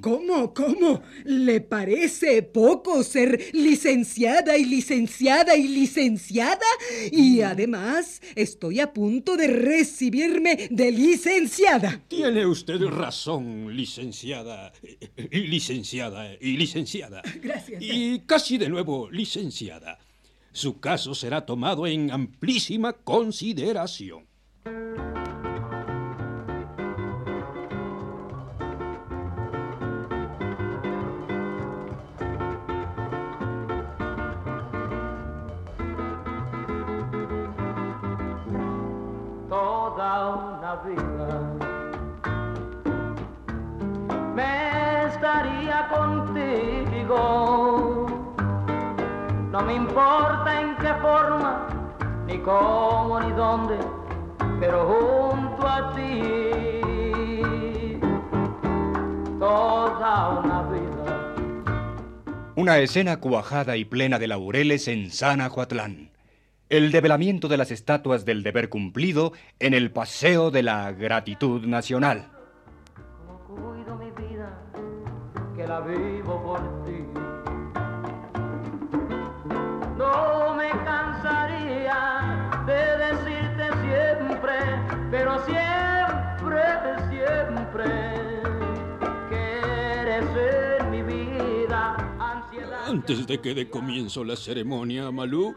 ¿Cómo, 0.01 0.55
cómo? 0.55 1.03
¿Le 1.25 1.61
parece 1.61 2.43
poco 2.43 3.03
ser 3.03 3.51
licenciada 3.53 4.57
y 4.57 4.65
licenciada 4.65 5.57
y 5.57 5.69
licenciada? 5.69 6.67
Y 7.13 7.43
además 7.43 8.23
estoy 8.35 8.81
a 8.81 8.93
punto 8.93 9.37
de 9.37 9.49
recibirme 9.49 10.69
de 10.71 10.91
licenciada. 10.91 12.03
Tiene 12.09 12.47
usted 12.47 12.81
razón, 12.87 13.77
licenciada. 13.77 14.73
Y 15.31 15.41
licenciada, 15.41 16.35
y 16.41 16.57
licenciada. 16.57 17.23
Gracias. 17.43 17.83
Y 17.83 18.21
casi 18.21 18.57
de 18.57 18.69
nuevo, 18.69 19.11
licenciada. 19.11 19.99
Su 20.53 20.81
caso 20.81 21.15
será 21.15 21.45
tomado 21.45 21.87
en 21.87 22.11
amplísima 22.11 22.95
consideración. 22.95 24.27
Una 40.18 40.75
vida. 40.87 41.29
Me 44.35 45.07
estaría 45.07 45.88
contigo. 45.88 47.20
No 49.51 49.61
me 49.62 49.75
importa 49.75 50.61
en 50.61 50.77
qué 50.77 50.94
forma, 51.01 51.66
ni 52.27 52.38
cómo, 52.38 53.20
ni 53.20 53.33
dónde, 53.33 53.79
pero 54.59 54.87
junto 54.87 55.68
a 55.68 55.92
ti. 55.94 56.81
Toda 59.38 60.40
una 60.40 60.62
vida. 60.62 61.35
Una 62.57 62.79
escena 62.79 63.18
cuajada 63.18 63.77
y 63.77 63.85
plena 63.85 64.18
de 64.18 64.27
laureles 64.29 64.88
en 64.88 65.11
San 65.11 65.40
Ajuatlán. 65.40 66.10
El 66.70 66.92
develamiento 66.92 67.48
de 67.48 67.56
las 67.56 67.72
estatuas 67.72 68.24
del 68.24 68.44
deber 68.44 68.68
cumplido 68.68 69.33
en 69.59 69.74
el 69.74 69.90
Paseo 69.90 70.52
de 70.52 70.62
la 70.62 70.92
Gratitud 70.92 71.66
Nacional. 71.66 72.30
Como 73.26 73.40
cuido 73.40 73.96
mi 73.96 74.12
vida, 74.12 74.56
que 75.56 75.66
la 75.66 75.80
vivo 75.80 76.40
por 76.44 76.85
ti. 76.85 76.92
No 79.98 80.54
me 80.54 80.70
cansaría 80.85 82.62
de 82.64 82.98
decirte 82.98 83.66
siempre, 83.83 84.54
pero 85.11 85.44
siempre, 85.46 86.62
siempre, 87.11 87.85
que 89.28 89.61
eres 90.02 90.24
en 90.78 90.90
mi 90.92 91.02
vida 91.02 91.96
ansiedad. 92.20 92.85
Antes 92.87 93.26
de 93.26 93.40
que 93.40 93.54
dé 93.54 93.68
comienzo 93.68 94.22
la 94.22 94.37
ceremonia, 94.37 95.11
Malú, 95.11 95.56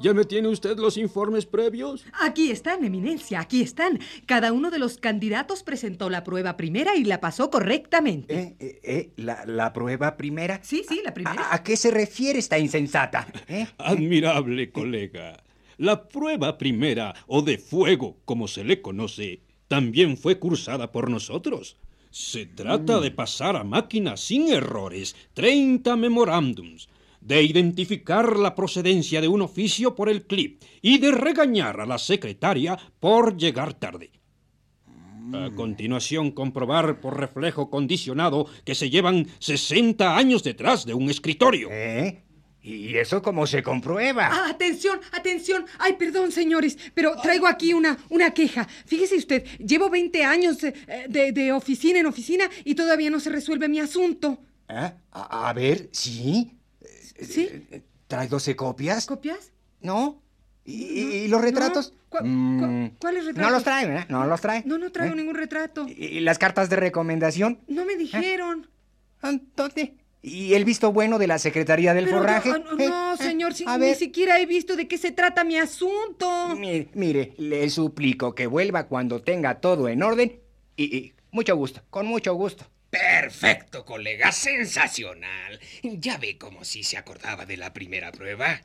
¿ya 0.00 0.12
me 0.14 0.24
tiene 0.24 0.48
usted 0.48 0.76
los 0.78 0.96
informes 0.96 1.46
previos? 1.46 2.04
Aquí 2.20 2.50
están, 2.50 2.84
Eminencia, 2.84 3.40
aquí 3.40 3.62
están. 3.62 3.98
Cada 4.26 4.52
uno 4.52 4.70
de 4.70 4.78
los 4.78 4.98
candidatos 4.98 5.62
presentó 5.62 6.10
la 6.10 6.24
prueba 6.24 6.56
primera 6.56 6.96
y 6.96 7.04
la 7.04 7.20
pasó 7.20 7.50
correctamente. 7.50 8.34
¿Eh? 8.34 8.56
¿Eh? 8.58 8.80
¿Eh? 8.82 9.10
¿La, 9.16 9.44
la 9.46 9.72
prueba 9.72 10.16
primera? 10.16 10.60
Sí, 10.62 10.84
sí, 10.88 11.00
la 11.04 11.14
primera. 11.14 11.50
¿A, 11.50 11.56
a 11.56 11.62
qué 11.62 11.76
se 11.76 11.90
refiere 11.90 12.38
esta 12.38 12.58
insensata? 12.58 13.26
¿Eh? 13.48 13.66
Admirable 13.78 14.70
colega. 14.70 15.42
La 15.76 16.08
prueba 16.08 16.56
primera, 16.56 17.14
o 17.26 17.42
de 17.42 17.58
fuego, 17.58 18.18
como 18.24 18.46
se 18.46 18.62
le 18.62 18.80
conoce, 18.80 19.40
también 19.66 20.16
fue 20.16 20.38
cursada 20.38 20.92
por 20.92 21.10
nosotros. 21.10 21.76
Se 22.10 22.46
trata 22.46 23.00
de 23.00 23.10
pasar 23.10 23.56
a 23.56 23.64
máquina 23.64 24.16
sin 24.16 24.52
errores 24.52 25.16
30 25.34 25.96
memorándums, 25.96 26.88
de 27.24 27.42
identificar 27.42 28.38
la 28.38 28.54
procedencia 28.54 29.20
de 29.20 29.28
un 29.28 29.42
oficio 29.42 29.94
por 29.94 30.08
el 30.08 30.26
clip 30.26 30.62
y 30.82 30.98
de 30.98 31.10
regañar 31.10 31.80
a 31.80 31.86
la 31.86 31.98
secretaria 31.98 32.78
por 33.00 33.36
llegar 33.36 33.74
tarde. 33.74 34.12
A 35.32 35.50
continuación, 35.54 36.32
comprobar 36.32 37.00
por 37.00 37.18
reflejo 37.18 37.70
condicionado 37.70 38.46
que 38.64 38.74
se 38.74 38.90
llevan 38.90 39.26
60 39.38 40.16
años 40.16 40.42
detrás 40.42 40.84
de 40.84 40.92
un 40.92 41.08
escritorio. 41.08 41.68
¿Eh? 41.72 42.22
¿Y 42.62 42.96
eso 42.96 43.22
cómo 43.22 43.46
se 43.46 43.62
comprueba? 43.62 44.28
Ah, 44.30 44.50
atención, 44.50 45.00
atención. 45.12 45.64
Ay, 45.78 45.94
perdón, 45.94 46.30
señores, 46.30 46.78
pero 46.94 47.16
traigo 47.22 47.46
aquí 47.46 47.72
una, 47.72 47.98
una 48.10 48.32
queja. 48.32 48.68
Fíjese 48.86 49.16
usted, 49.16 49.44
llevo 49.58 49.88
20 49.88 50.24
años 50.24 50.62
eh, 50.62 50.74
de, 51.08 51.32
de 51.32 51.52
oficina 51.52 52.00
en 52.00 52.06
oficina 52.06 52.48
y 52.64 52.74
todavía 52.74 53.10
no 53.10 53.18
se 53.18 53.30
resuelve 53.30 53.68
mi 53.68 53.80
asunto. 53.80 54.38
¿Eh? 54.68 54.92
A, 55.12 55.48
a 55.48 55.52
ver, 55.54 55.88
¿sí? 55.92 56.52
¿Sí? 57.20 57.48
¿Trae 58.06 58.28
12 58.28 58.56
copias? 58.56 59.06
¿Copias? 59.06 59.52
¿No? 59.80 60.20
¿Y, 60.64 60.72
y 60.84 61.28
los 61.28 61.40
retratos? 61.42 61.92
¿Cu- 62.08 62.18
cu- 62.18 62.24
Mm, 62.24 62.88
¿Cuáles 63.00 63.24
retratos? 63.26 63.50
No 63.50 63.56
los 63.56 63.64
trae, 63.64 63.86
¿verdad? 63.86 64.06
No 64.08 64.24
los 64.26 64.40
trae. 64.40 64.62
No, 64.66 64.78
no 64.78 64.90
traigo 64.92 65.14
¿Eh? 65.14 65.16
ningún 65.16 65.34
retrato. 65.34 65.86
¿Y 65.88 66.20
las 66.20 66.38
cartas 66.38 66.70
de 66.70 66.76
recomendación? 66.76 67.60
No 67.68 67.84
me 67.84 67.96
dijeron. 67.96 68.68
¿Dónde? 69.56 69.96
¿Y 70.22 70.54
el 70.54 70.64
visto 70.64 70.90
bueno 70.92 71.18
de 71.18 71.26
la 71.26 71.38
Secretaría 71.38 71.92
del 71.92 72.06
Pero 72.06 72.18
Forraje? 72.18 72.50
ah, 72.50 72.58
no, 72.58 72.78
¿Eh? 72.82 72.88
no, 72.88 73.14
¿Eh? 73.14 73.16
señor, 73.18 73.52
si- 73.54 73.66
ni 73.66 73.78
ver. 73.78 73.96
siquiera 73.96 74.40
he 74.40 74.46
visto 74.46 74.74
de 74.76 74.88
qué 74.88 74.96
se 74.96 75.12
trata 75.12 75.44
mi 75.44 75.56
asunto. 75.58 76.54
Mire, 76.56 76.88
mire, 76.94 77.34
le 77.36 77.68
suplico 77.68 78.34
que 78.34 78.46
vuelva 78.46 78.84
cuando 78.86 79.20
tenga 79.22 79.60
todo 79.60 79.88
en 79.88 80.02
orden 80.02 80.40
y, 80.76 80.96
y 80.96 81.12
mucho 81.30 81.56
gusto, 81.56 81.82
con 81.90 82.06
mucho 82.06 82.32
gusto. 82.34 82.64
Perfecto, 82.94 83.84
colega, 83.84 84.30
sensacional. 84.30 85.58
Ya 85.82 86.16
ve 86.16 86.38
como 86.38 86.64
si 86.64 86.84
se 86.84 86.96
acordaba 86.96 87.44
de 87.44 87.56
la 87.56 87.72
primera 87.72 88.12
prueba. 88.12 88.62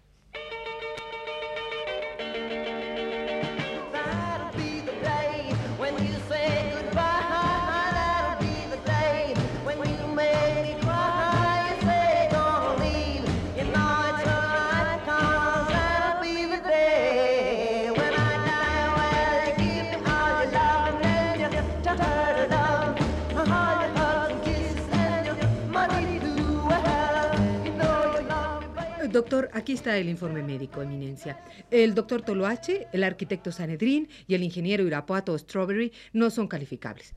Doctor, 29.30 29.52
aquí 29.54 29.74
está 29.74 29.96
el 29.96 30.10
informe 30.10 30.42
médico, 30.42 30.82
eminencia. 30.82 31.40
El 31.70 31.94
doctor 31.94 32.24
Toloache, 32.24 32.88
el 32.92 33.04
arquitecto 33.04 33.52
Sanedrín 33.52 34.10
y 34.26 34.34
el 34.34 34.42
ingeniero 34.42 34.84
Irapuato 34.84 35.38
Strawberry 35.38 35.94
no 36.14 36.32
son 36.32 36.48
calificables. 36.48 37.14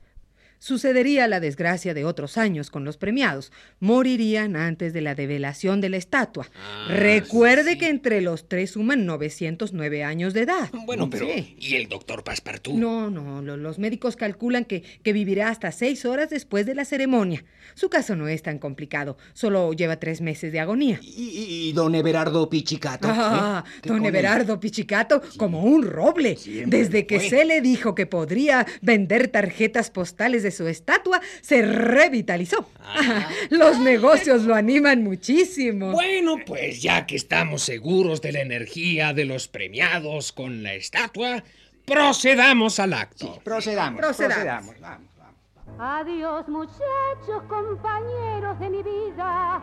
Sucedería 0.63 1.27
la 1.27 1.41
desgracia 1.41 1.93
de 1.93 2.05
otros 2.05 2.37
años 2.37 2.69
con 2.69 2.85
los 2.85 2.95
premiados. 2.95 3.51
Morirían 3.81 4.55
antes 4.55 4.93
de 4.93 5.01
la 5.01 5.13
develación 5.13 5.81
de 5.81 5.89
la 5.89 5.97
estatua. 5.97 6.47
Recuerde 6.87 7.77
que 7.77 7.89
entre 7.89 8.21
los 8.21 8.47
tres 8.47 8.71
suman 8.71 9.05
909 9.05 10.05
años 10.05 10.33
de 10.33 10.43
edad. 10.43 10.69
Bueno, 10.85 11.09
pero 11.09 11.25
Sí. 11.27 11.57
¿y 11.59 11.75
el 11.75 11.89
doctor 11.89 12.23
Passepartout? 12.23 12.75
No, 12.77 13.09
no, 13.09 13.41
lo- 13.41 13.57
los 13.57 13.77
médicos 13.77 14.15
calculan 14.15 14.63
que, 14.63 14.83
que 15.03 15.11
vivirá 15.11 15.49
hasta 15.49 15.73
seis 15.73 16.05
horas 16.05 16.29
después 16.29 16.65
de 16.65 16.75
la 16.75 16.85
ceremonia. 16.85 17.43
Su 17.75 17.89
caso 17.89 18.15
no 18.15 18.29
es 18.29 18.41
tan 18.41 18.57
complicado, 18.57 19.17
solo 19.33 19.73
lleva 19.73 19.97
tres 19.99 20.21
meses 20.21 20.53
de 20.53 20.61
agonía. 20.61 20.97
¿Y, 21.01 21.67
y 21.69 21.73
don 21.73 21.93
Everardo 21.93 22.49
Pichicato? 22.49 23.09
Ah, 23.11 23.65
¿eh? 23.67 23.79
¿Qué 23.81 23.89
don? 23.89 24.05
Everardo 24.05 24.61
Pichicato, 24.61 25.21
como 25.35 25.63
un 25.63 25.83
roble. 25.83 26.37
Siempre 26.37 26.77
Desde 26.79 27.05
que 27.05 27.19
fue. 27.19 27.29
se 27.29 27.43
le 27.43 27.59
dijo 27.59 27.95
que 27.95 28.05
podría 28.05 28.65
vender 28.81 29.27
tarjetas 29.27 29.89
postales 29.91 30.43
de 30.43 30.52
su 30.53 30.67
estatua, 30.67 31.19
se 31.41 31.61
revitalizó. 31.63 32.69
Los 33.49 33.79
negocios 33.79 34.43
lo 34.43 34.55
animan 34.55 35.03
muchísimo. 35.03 35.91
Bueno, 35.91 36.37
pues 36.45 36.81
ya 36.81 37.05
que 37.05 37.17
estamos 37.17 37.63
seguros 37.63 38.21
de 38.21 38.31
la 38.31 38.39
energía 38.41 39.13
de 39.13 39.25
los 39.25 39.49
premiados 39.49 40.31
con 40.31 40.63
la 40.63 40.73
estatua, 40.75 41.43
procedamos 41.85 42.79
al 42.79 42.93
acto. 42.93 43.39
Procedamos, 43.43 43.99
Procedamos. 43.99 44.37
procedamos. 44.37 44.79
Vamos, 44.79 45.07
vamos. 45.17 45.79
Adiós 45.79 46.47
muchachos, 46.47 47.43
compañeros 47.49 48.59
de 48.59 48.69
mi 48.69 48.83
vida, 48.83 49.61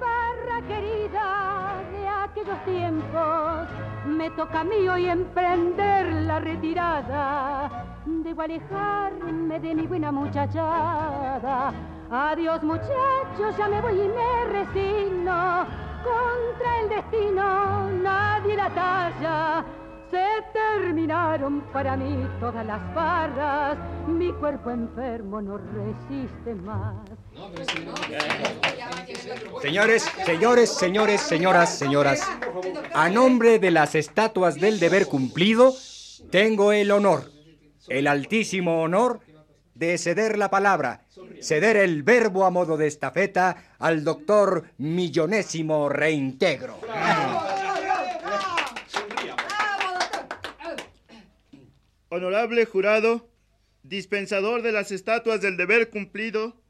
barra 0.00 0.62
querida 0.66 1.74
de 1.92 2.08
aquellos 2.08 2.64
tiempos. 2.64 3.68
Me 4.06 4.30
toca 4.30 4.60
a 4.60 4.64
mí 4.64 4.88
hoy 4.88 5.06
emprender 5.06 6.12
la 6.26 6.40
retirada. 6.40 7.84
Debo 8.06 8.42
alejarme 8.42 9.60
de 9.60 9.74
mi 9.74 9.86
buena 9.86 10.10
muchachada. 10.10 11.72
Adiós 12.10 12.62
muchachos, 12.62 13.56
ya 13.56 13.68
me 13.68 13.80
voy 13.80 14.00
y 14.00 14.08
me 14.08 14.44
resigno. 14.52 15.66
Contra 16.02 16.80
el 16.80 16.88
destino 16.88 17.90
nadie 18.02 18.56
la 18.56 18.70
talla. 18.70 19.59
Se 20.10 20.26
terminaron 20.52 21.60
para 21.72 21.96
mí 21.96 22.26
todas 22.40 22.66
las 22.66 22.94
barras, 22.94 23.78
mi 24.08 24.32
cuerpo 24.32 24.70
enfermo 24.70 25.40
no 25.40 25.56
resiste 25.56 26.54
más. 26.54 26.96
Señores, 29.62 30.02
señores, 30.26 30.70
señores, 30.70 31.20
señoras, 31.20 31.78
señoras, 31.78 32.28
a 32.92 33.08
nombre 33.08 33.60
de 33.60 33.70
las 33.70 33.94
estatuas 33.94 34.56
del 34.56 34.80
deber 34.80 35.06
cumplido, 35.06 35.72
tengo 36.30 36.72
el 36.72 36.90
honor, 36.90 37.30
el 37.88 38.08
altísimo 38.08 38.82
honor 38.82 39.20
de 39.74 39.96
ceder 39.96 40.38
la 40.38 40.50
palabra, 40.50 41.06
ceder 41.40 41.76
el 41.76 42.02
verbo 42.02 42.44
a 42.44 42.50
modo 42.50 42.76
de 42.76 42.88
estafeta 42.88 43.76
al 43.78 44.02
doctor 44.02 44.64
Millonésimo 44.78 45.88
Reintegro. 45.88 46.80
Honorable 52.12 52.64
jurado, 52.64 53.30
dispensador 53.84 54.62
de 54.62 54.72
las 54.72 54.90
estatuas 54.90 55.40
del 55.40 55.56
deber 55.56 55.90
cumplido 55.90 56.60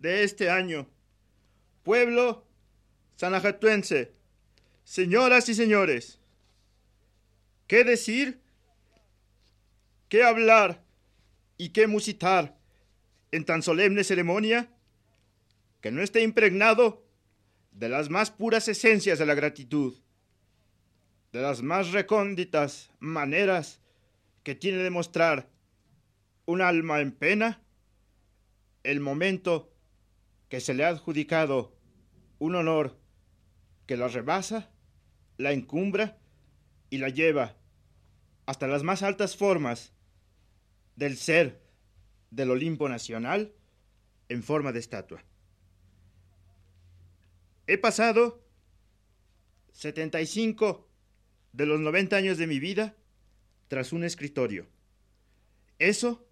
de 0.00 0.24
este 0.24 0.50
año. 0.50 0.88
Pueblo 1.84 2.44
sanajatuense, 3.14 4.12
señoras 4.82 5.48
y 5.48 5.54
señores, 5.54 6.18
¿qué 7.68 7.84
decir? 7.84 8.40
¿Qué 10.08 10.24
hablar? 10.24 10.82
¿Y 11.56 11.68
qué 11.68 11.86
musitar 11.86 12.58
en 13.30 13.44
tan 13.44 13.62
solemne 13.62 14.02
ceremonia 14.02 14.72
que 15.80 15.92
no 15.92 16.02
esté 16.02 16.22
impregnado 16.22 17.06
de 17.70 17.88
las 17.88 18.10
más 18.10 18.32
puras 18.32 18.66
esencias 18.66 19.20
de 19.20 19.26
la 19.26 19.34
gratitud, 19.34 19.94
de 21.30 21.42
las 21.42 21.62
más 21.62 21.92
recónditas 21.92 22.90
maneras 22.98 23.80
que 24.42 24.54
tiene 24.54 24.78
de 24.78 24.90
mostrar 24.90 25.50
un 26.46 26.62
alma 26.62 27.00
en 27.00 27.12
pena 27.12 27.62
el 28.82 29.00
momento 29.00 29.72
que 30.48 30.60
se 30.60 30.74
le 30.74 30.84
ha 30.84 30.88
adjudicado 30.88 31.76
un 32.38 32.54
honor 32.54 32.98
que 33.86 33.96
la 33.96 34.08
rebasa, 34.08 34.70
la 35.36 35.52
encumbra 35.52 36.18
y 36.88 36.98
la 36.98 37.08
lleva 37.08 37.56
hasta 38.46 38.66
las 38.66 38.82
más 38.82 39.02
altas 39.02 39.36
formas 39.36 39.92
del 40.96 41.16
ser 41.16 41.62
del 42.30 42.50
Olimpo 42.50 42.88
Nacional 42.88 43.54
en 44.28 44.42
forma 44.42 44.72
de 44.72 44.80
estatua. 44.80 45.24
He 47.66 47.78
pasado 47.78 48.44
75 49.72 50.88
de 51.52 51.66
los 51.66 51.80
90 51.80 52.16
años 52.16 52.38
de 52.38 52.46
mi 52.46 52.58
vida 52.58 52.96
tras 53.70 53.92
un 53.92 54.02
escritorio. 54.02 54.66
Eso 55.78 56.26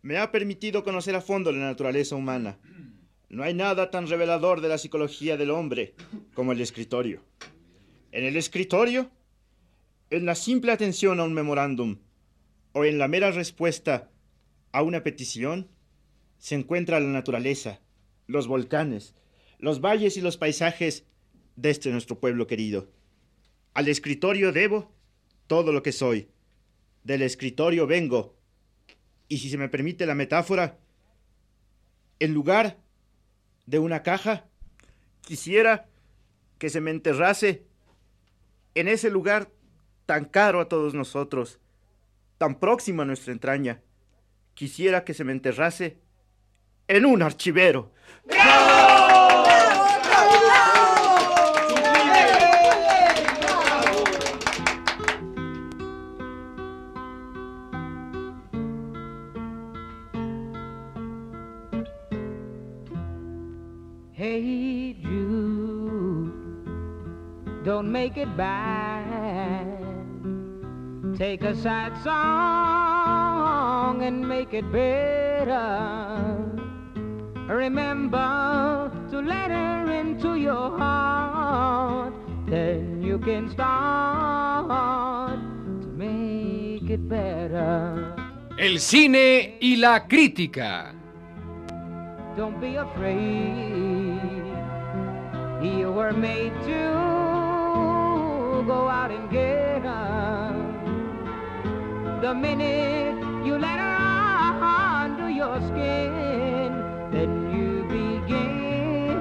me 0.00 0.16
ha 0.16 0.30
permitido 0.30 0.84
conocer 0.84 1.16
a 1.16 1.20
fondo 1.20 1.50
la 1.50 1.58
naturaleza 1.58 2.14
humana. 2.14 2.60
No 3.28 3.42
hay 3.42 3.52
nada 3.52 3.90
tan 3.90 4.06
revelador 4.06 4.60
de 4.60 4.68
la 4.68 4.78
psicología 4.78 5.36
del 5.36 5.50
hombre 5.50 5.96
como 6.34 6.52
el 6.52 6.60
escritorio. 6.60 7.20
En 8.12 8.24
el 8.24 8.36
escritorio, 8.36 9.10
en 10.10 10.24
la 10.24 10.36
simple 10.36 10.70
atención 10.70 11.18
a 11.18 11.24
un 11.24 11.34
memorándum 11.34 11.98
o 12.74 12.84
en 12.84 12.98
la 12.98 13.08
mera 13.08 13.32
respuesta 13.32 14.12
a 14.70 14.82
una 14.82 15.02
petición, 15.02 15.68
se 16.38 16.54
encuentra 16.54 17.00
la 17.00 17.08
naturaleza, 17.08 17.80
los 18.28 18.46
volcanes, 18.46 19.16
los 19.58 19.80
valles 19.80 20.16
y 20.16 20.20
los 20.20 20.36
paisajes 20.36 21.06
de 21.56 21.70
este 21.70 21.90
nuestro 21.90 22.20
pueblo 22.20 22.46
querido. 22.46 22.88
Al 23.72 23.88
escritorio 23.88 24.52
debo 24.52 24.92
todo 25.48 25.72
lo 25.72 25.82
que 25.82 25.90
soy. 25.90 26.28
Del 27.04 27.22
escritorio 27.22 27.86
vengo 27.86 28.34
y 29.28 29.38
si 29.38 29.48
se 29.50 29.58
me 29.58 29.68
permite 29.68 30.06
la 30.06 30.14
metáfora, 30.14 30.78
en 32.18 32.34
lugar 32.34 32.78
de 33.66 33.78
una 33.78 34.02
caja, 34.02 34.46
quisiera 35.22 35.86
que 36.58 36.70
se 36.70 36.80
me 36.80 36.90
enterrase 36.90 37.64
en 38.74 38.88
ese 38.88 39.10
lugar 39.10 39.50
tan 40.06 40.24
caro 40.24 40.60
a 40.60 40.68
todos 40.68 40.94
nosotros, 40.94 41.58
tan 42.38 42.58
próximo 42.58 43.02
a 43.02 43.04
nuestra 43.04 43.32
entraña. 43.32 43.82
Quisiera 44.54 45.04
que 45.04 45.14
se 45.14 45.24
me 45.24 45.32
enterrase 45.32 45.98
en 46.88 47.06
un 47.06 47.22
archivero. 47.22 47.92
Hey 64.16 64.92
Jude, 65.02 66.30
don't 67.64 67.90
make 67.90 68.16
it 68.16 68.36
bad. 68.36 69.66
Take 71.18 71.42
a 71.42 71.52
sad 71.56 72.00
song 72.04 74.04
and 74.04 74.28
make 74.28 74.54
it 74.54 74.70
better. 74.70 76.46
Remember 77.48 78.92
to 79.10 79.20
let 79.20 79.50
her 79.50 79.90
into 79.90 80.36
your 80.36 80.78
heart. 80.78 82.14
Then 82.46 83.02
you 83.02 83.18
can 83.18 83.50
start 83.50 85.40
to 85.82 85.88
make 85.88 86.88
it 86.88 87.08
better. 87.08 88.14
El 88.60 88.78
cine 88.78 89.58
y 89.60 89.74
la 89.76 90.06
crítica. 90.06 90.94
Don't 92.36 92.60
be 92.60 92.76
afraid. 92.76 93.93
Were 96.04 96.12
made 96.12 96.52
to 96.64 96.82
go 98.66 98.88
out 98.90 99.10
and 99.10 99.30
get 99.30 99.80
her. 99.82 100.52
The 102.20 102.34
minute 102.34 103.16
you 103.46 103.56
let 103.56 103.78
her 103.78 104.62
under 105.06 105.30
your 105.30 105.56
skin, 105.68 106.74
then 107.10 107.30
you 107.56 107.84
begin 107.88 109.16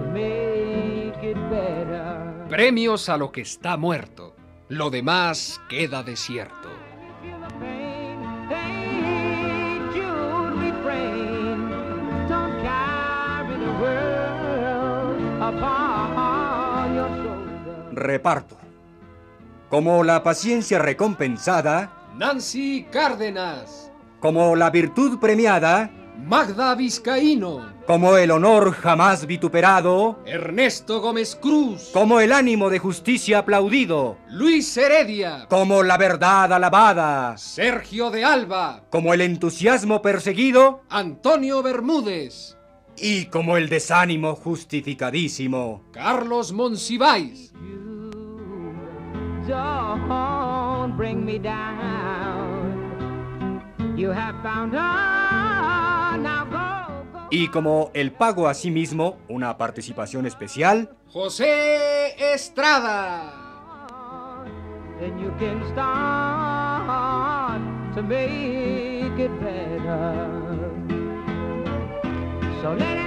to 0.00 0.04
make 0.14 1.22
it 1.22 1.36
better. 1.50 2.46
Premios 2.48 3.10
a 3.10 3.18
lo 3.18 3.30
que 3.30 3.42
está 3.42 3.76
muerto. 3.76 4.34
Lo 4.70 4.88
demás 4.88 5.60
queda 5.68 6.02
desierto. 6.02 6.79
Reparto. 18.00 18.56
Como 19.68 20.02
la 20.02 20.22
paciencia 20.24 20.78
recompensada, 20.80 21.92
Nancy 22.16 22.86
Cárdenas. 22.90 23.92
como 24.18 24.56
la 24.56 24.70
virtud 24.70 25.18
premiada, 25.20 25.90
Magda 26.26 26.74
Vizcaíno. 26.74 27.72
como 27.86 28.16
el 28.16 28.30
honor 28.32 28.72
jamás 28.72 29.26
vituperado, 29.26 30.18
Ernesto 30.26 31.00
Gómez 31.00 31.36
Cruz. 31.40 31.90
como 31.92 32.20
el 32.20 32.32
ánimo 32.32 32.68
de 32.68 32.78
justicia 32.78 33.38
aplaudido, 33.38 34.18
Luis 34.28 34.76
Heredia. 34.76 35.46
como 35.48 35.82
la 35.82 35.96
verdad 35.96 36.52
alabada, 36.52 37.38
Sergio 37.38 38.10
de 38.10 38.24
Alba. 38.24 38.82
como 38.90 39.14
el 39.14 39.20
entusiasmo 39.20 40.02
perseguido 40.02 40.82
Antonio 40.90 41.62
Bermúdez. 41.62 42.56
y 42.98 43.26
como 43.26 43.56
el 43.56 43.68
desánimo 43.70 44.34
justificadísimo. 44.34 45.84
Carlos 45.92 46.52
Monsiváis. 46.52 47.52
Don't 49.50 50.96
bring 50.96 51.24
me 51.24 51.38
down. 51.40 52.70
You 53.96 54.10
have 54.10 54.40
found 54.42 54.72
her. 54.72 56.16
Now 56.18 56.44
go, 56.44 57.02
go. 57.12 57.28
Y 57.32 57.48
como 57.48 57.90
el 57.92 58.12
pago 58.12 58.46
a 58.46 58.54
sí 58.54 58.70
mismo, 58.70 59.18
una 59.28 59.58
participación 59.58 60.26
especial, 60.26 60.90
José 61.08 62.14
Estrada. 62.32 63.32
Then 65.00 65.18
you 65.18 65.32
can 65.38 65.60
start 65.72 67.60
to 67.96 68.02
make 68.02 69.18
it 69.18 69.32
better. 69.40 70.28
So 72.62 72.74
let 72.74 72.96
it 72.98 72.99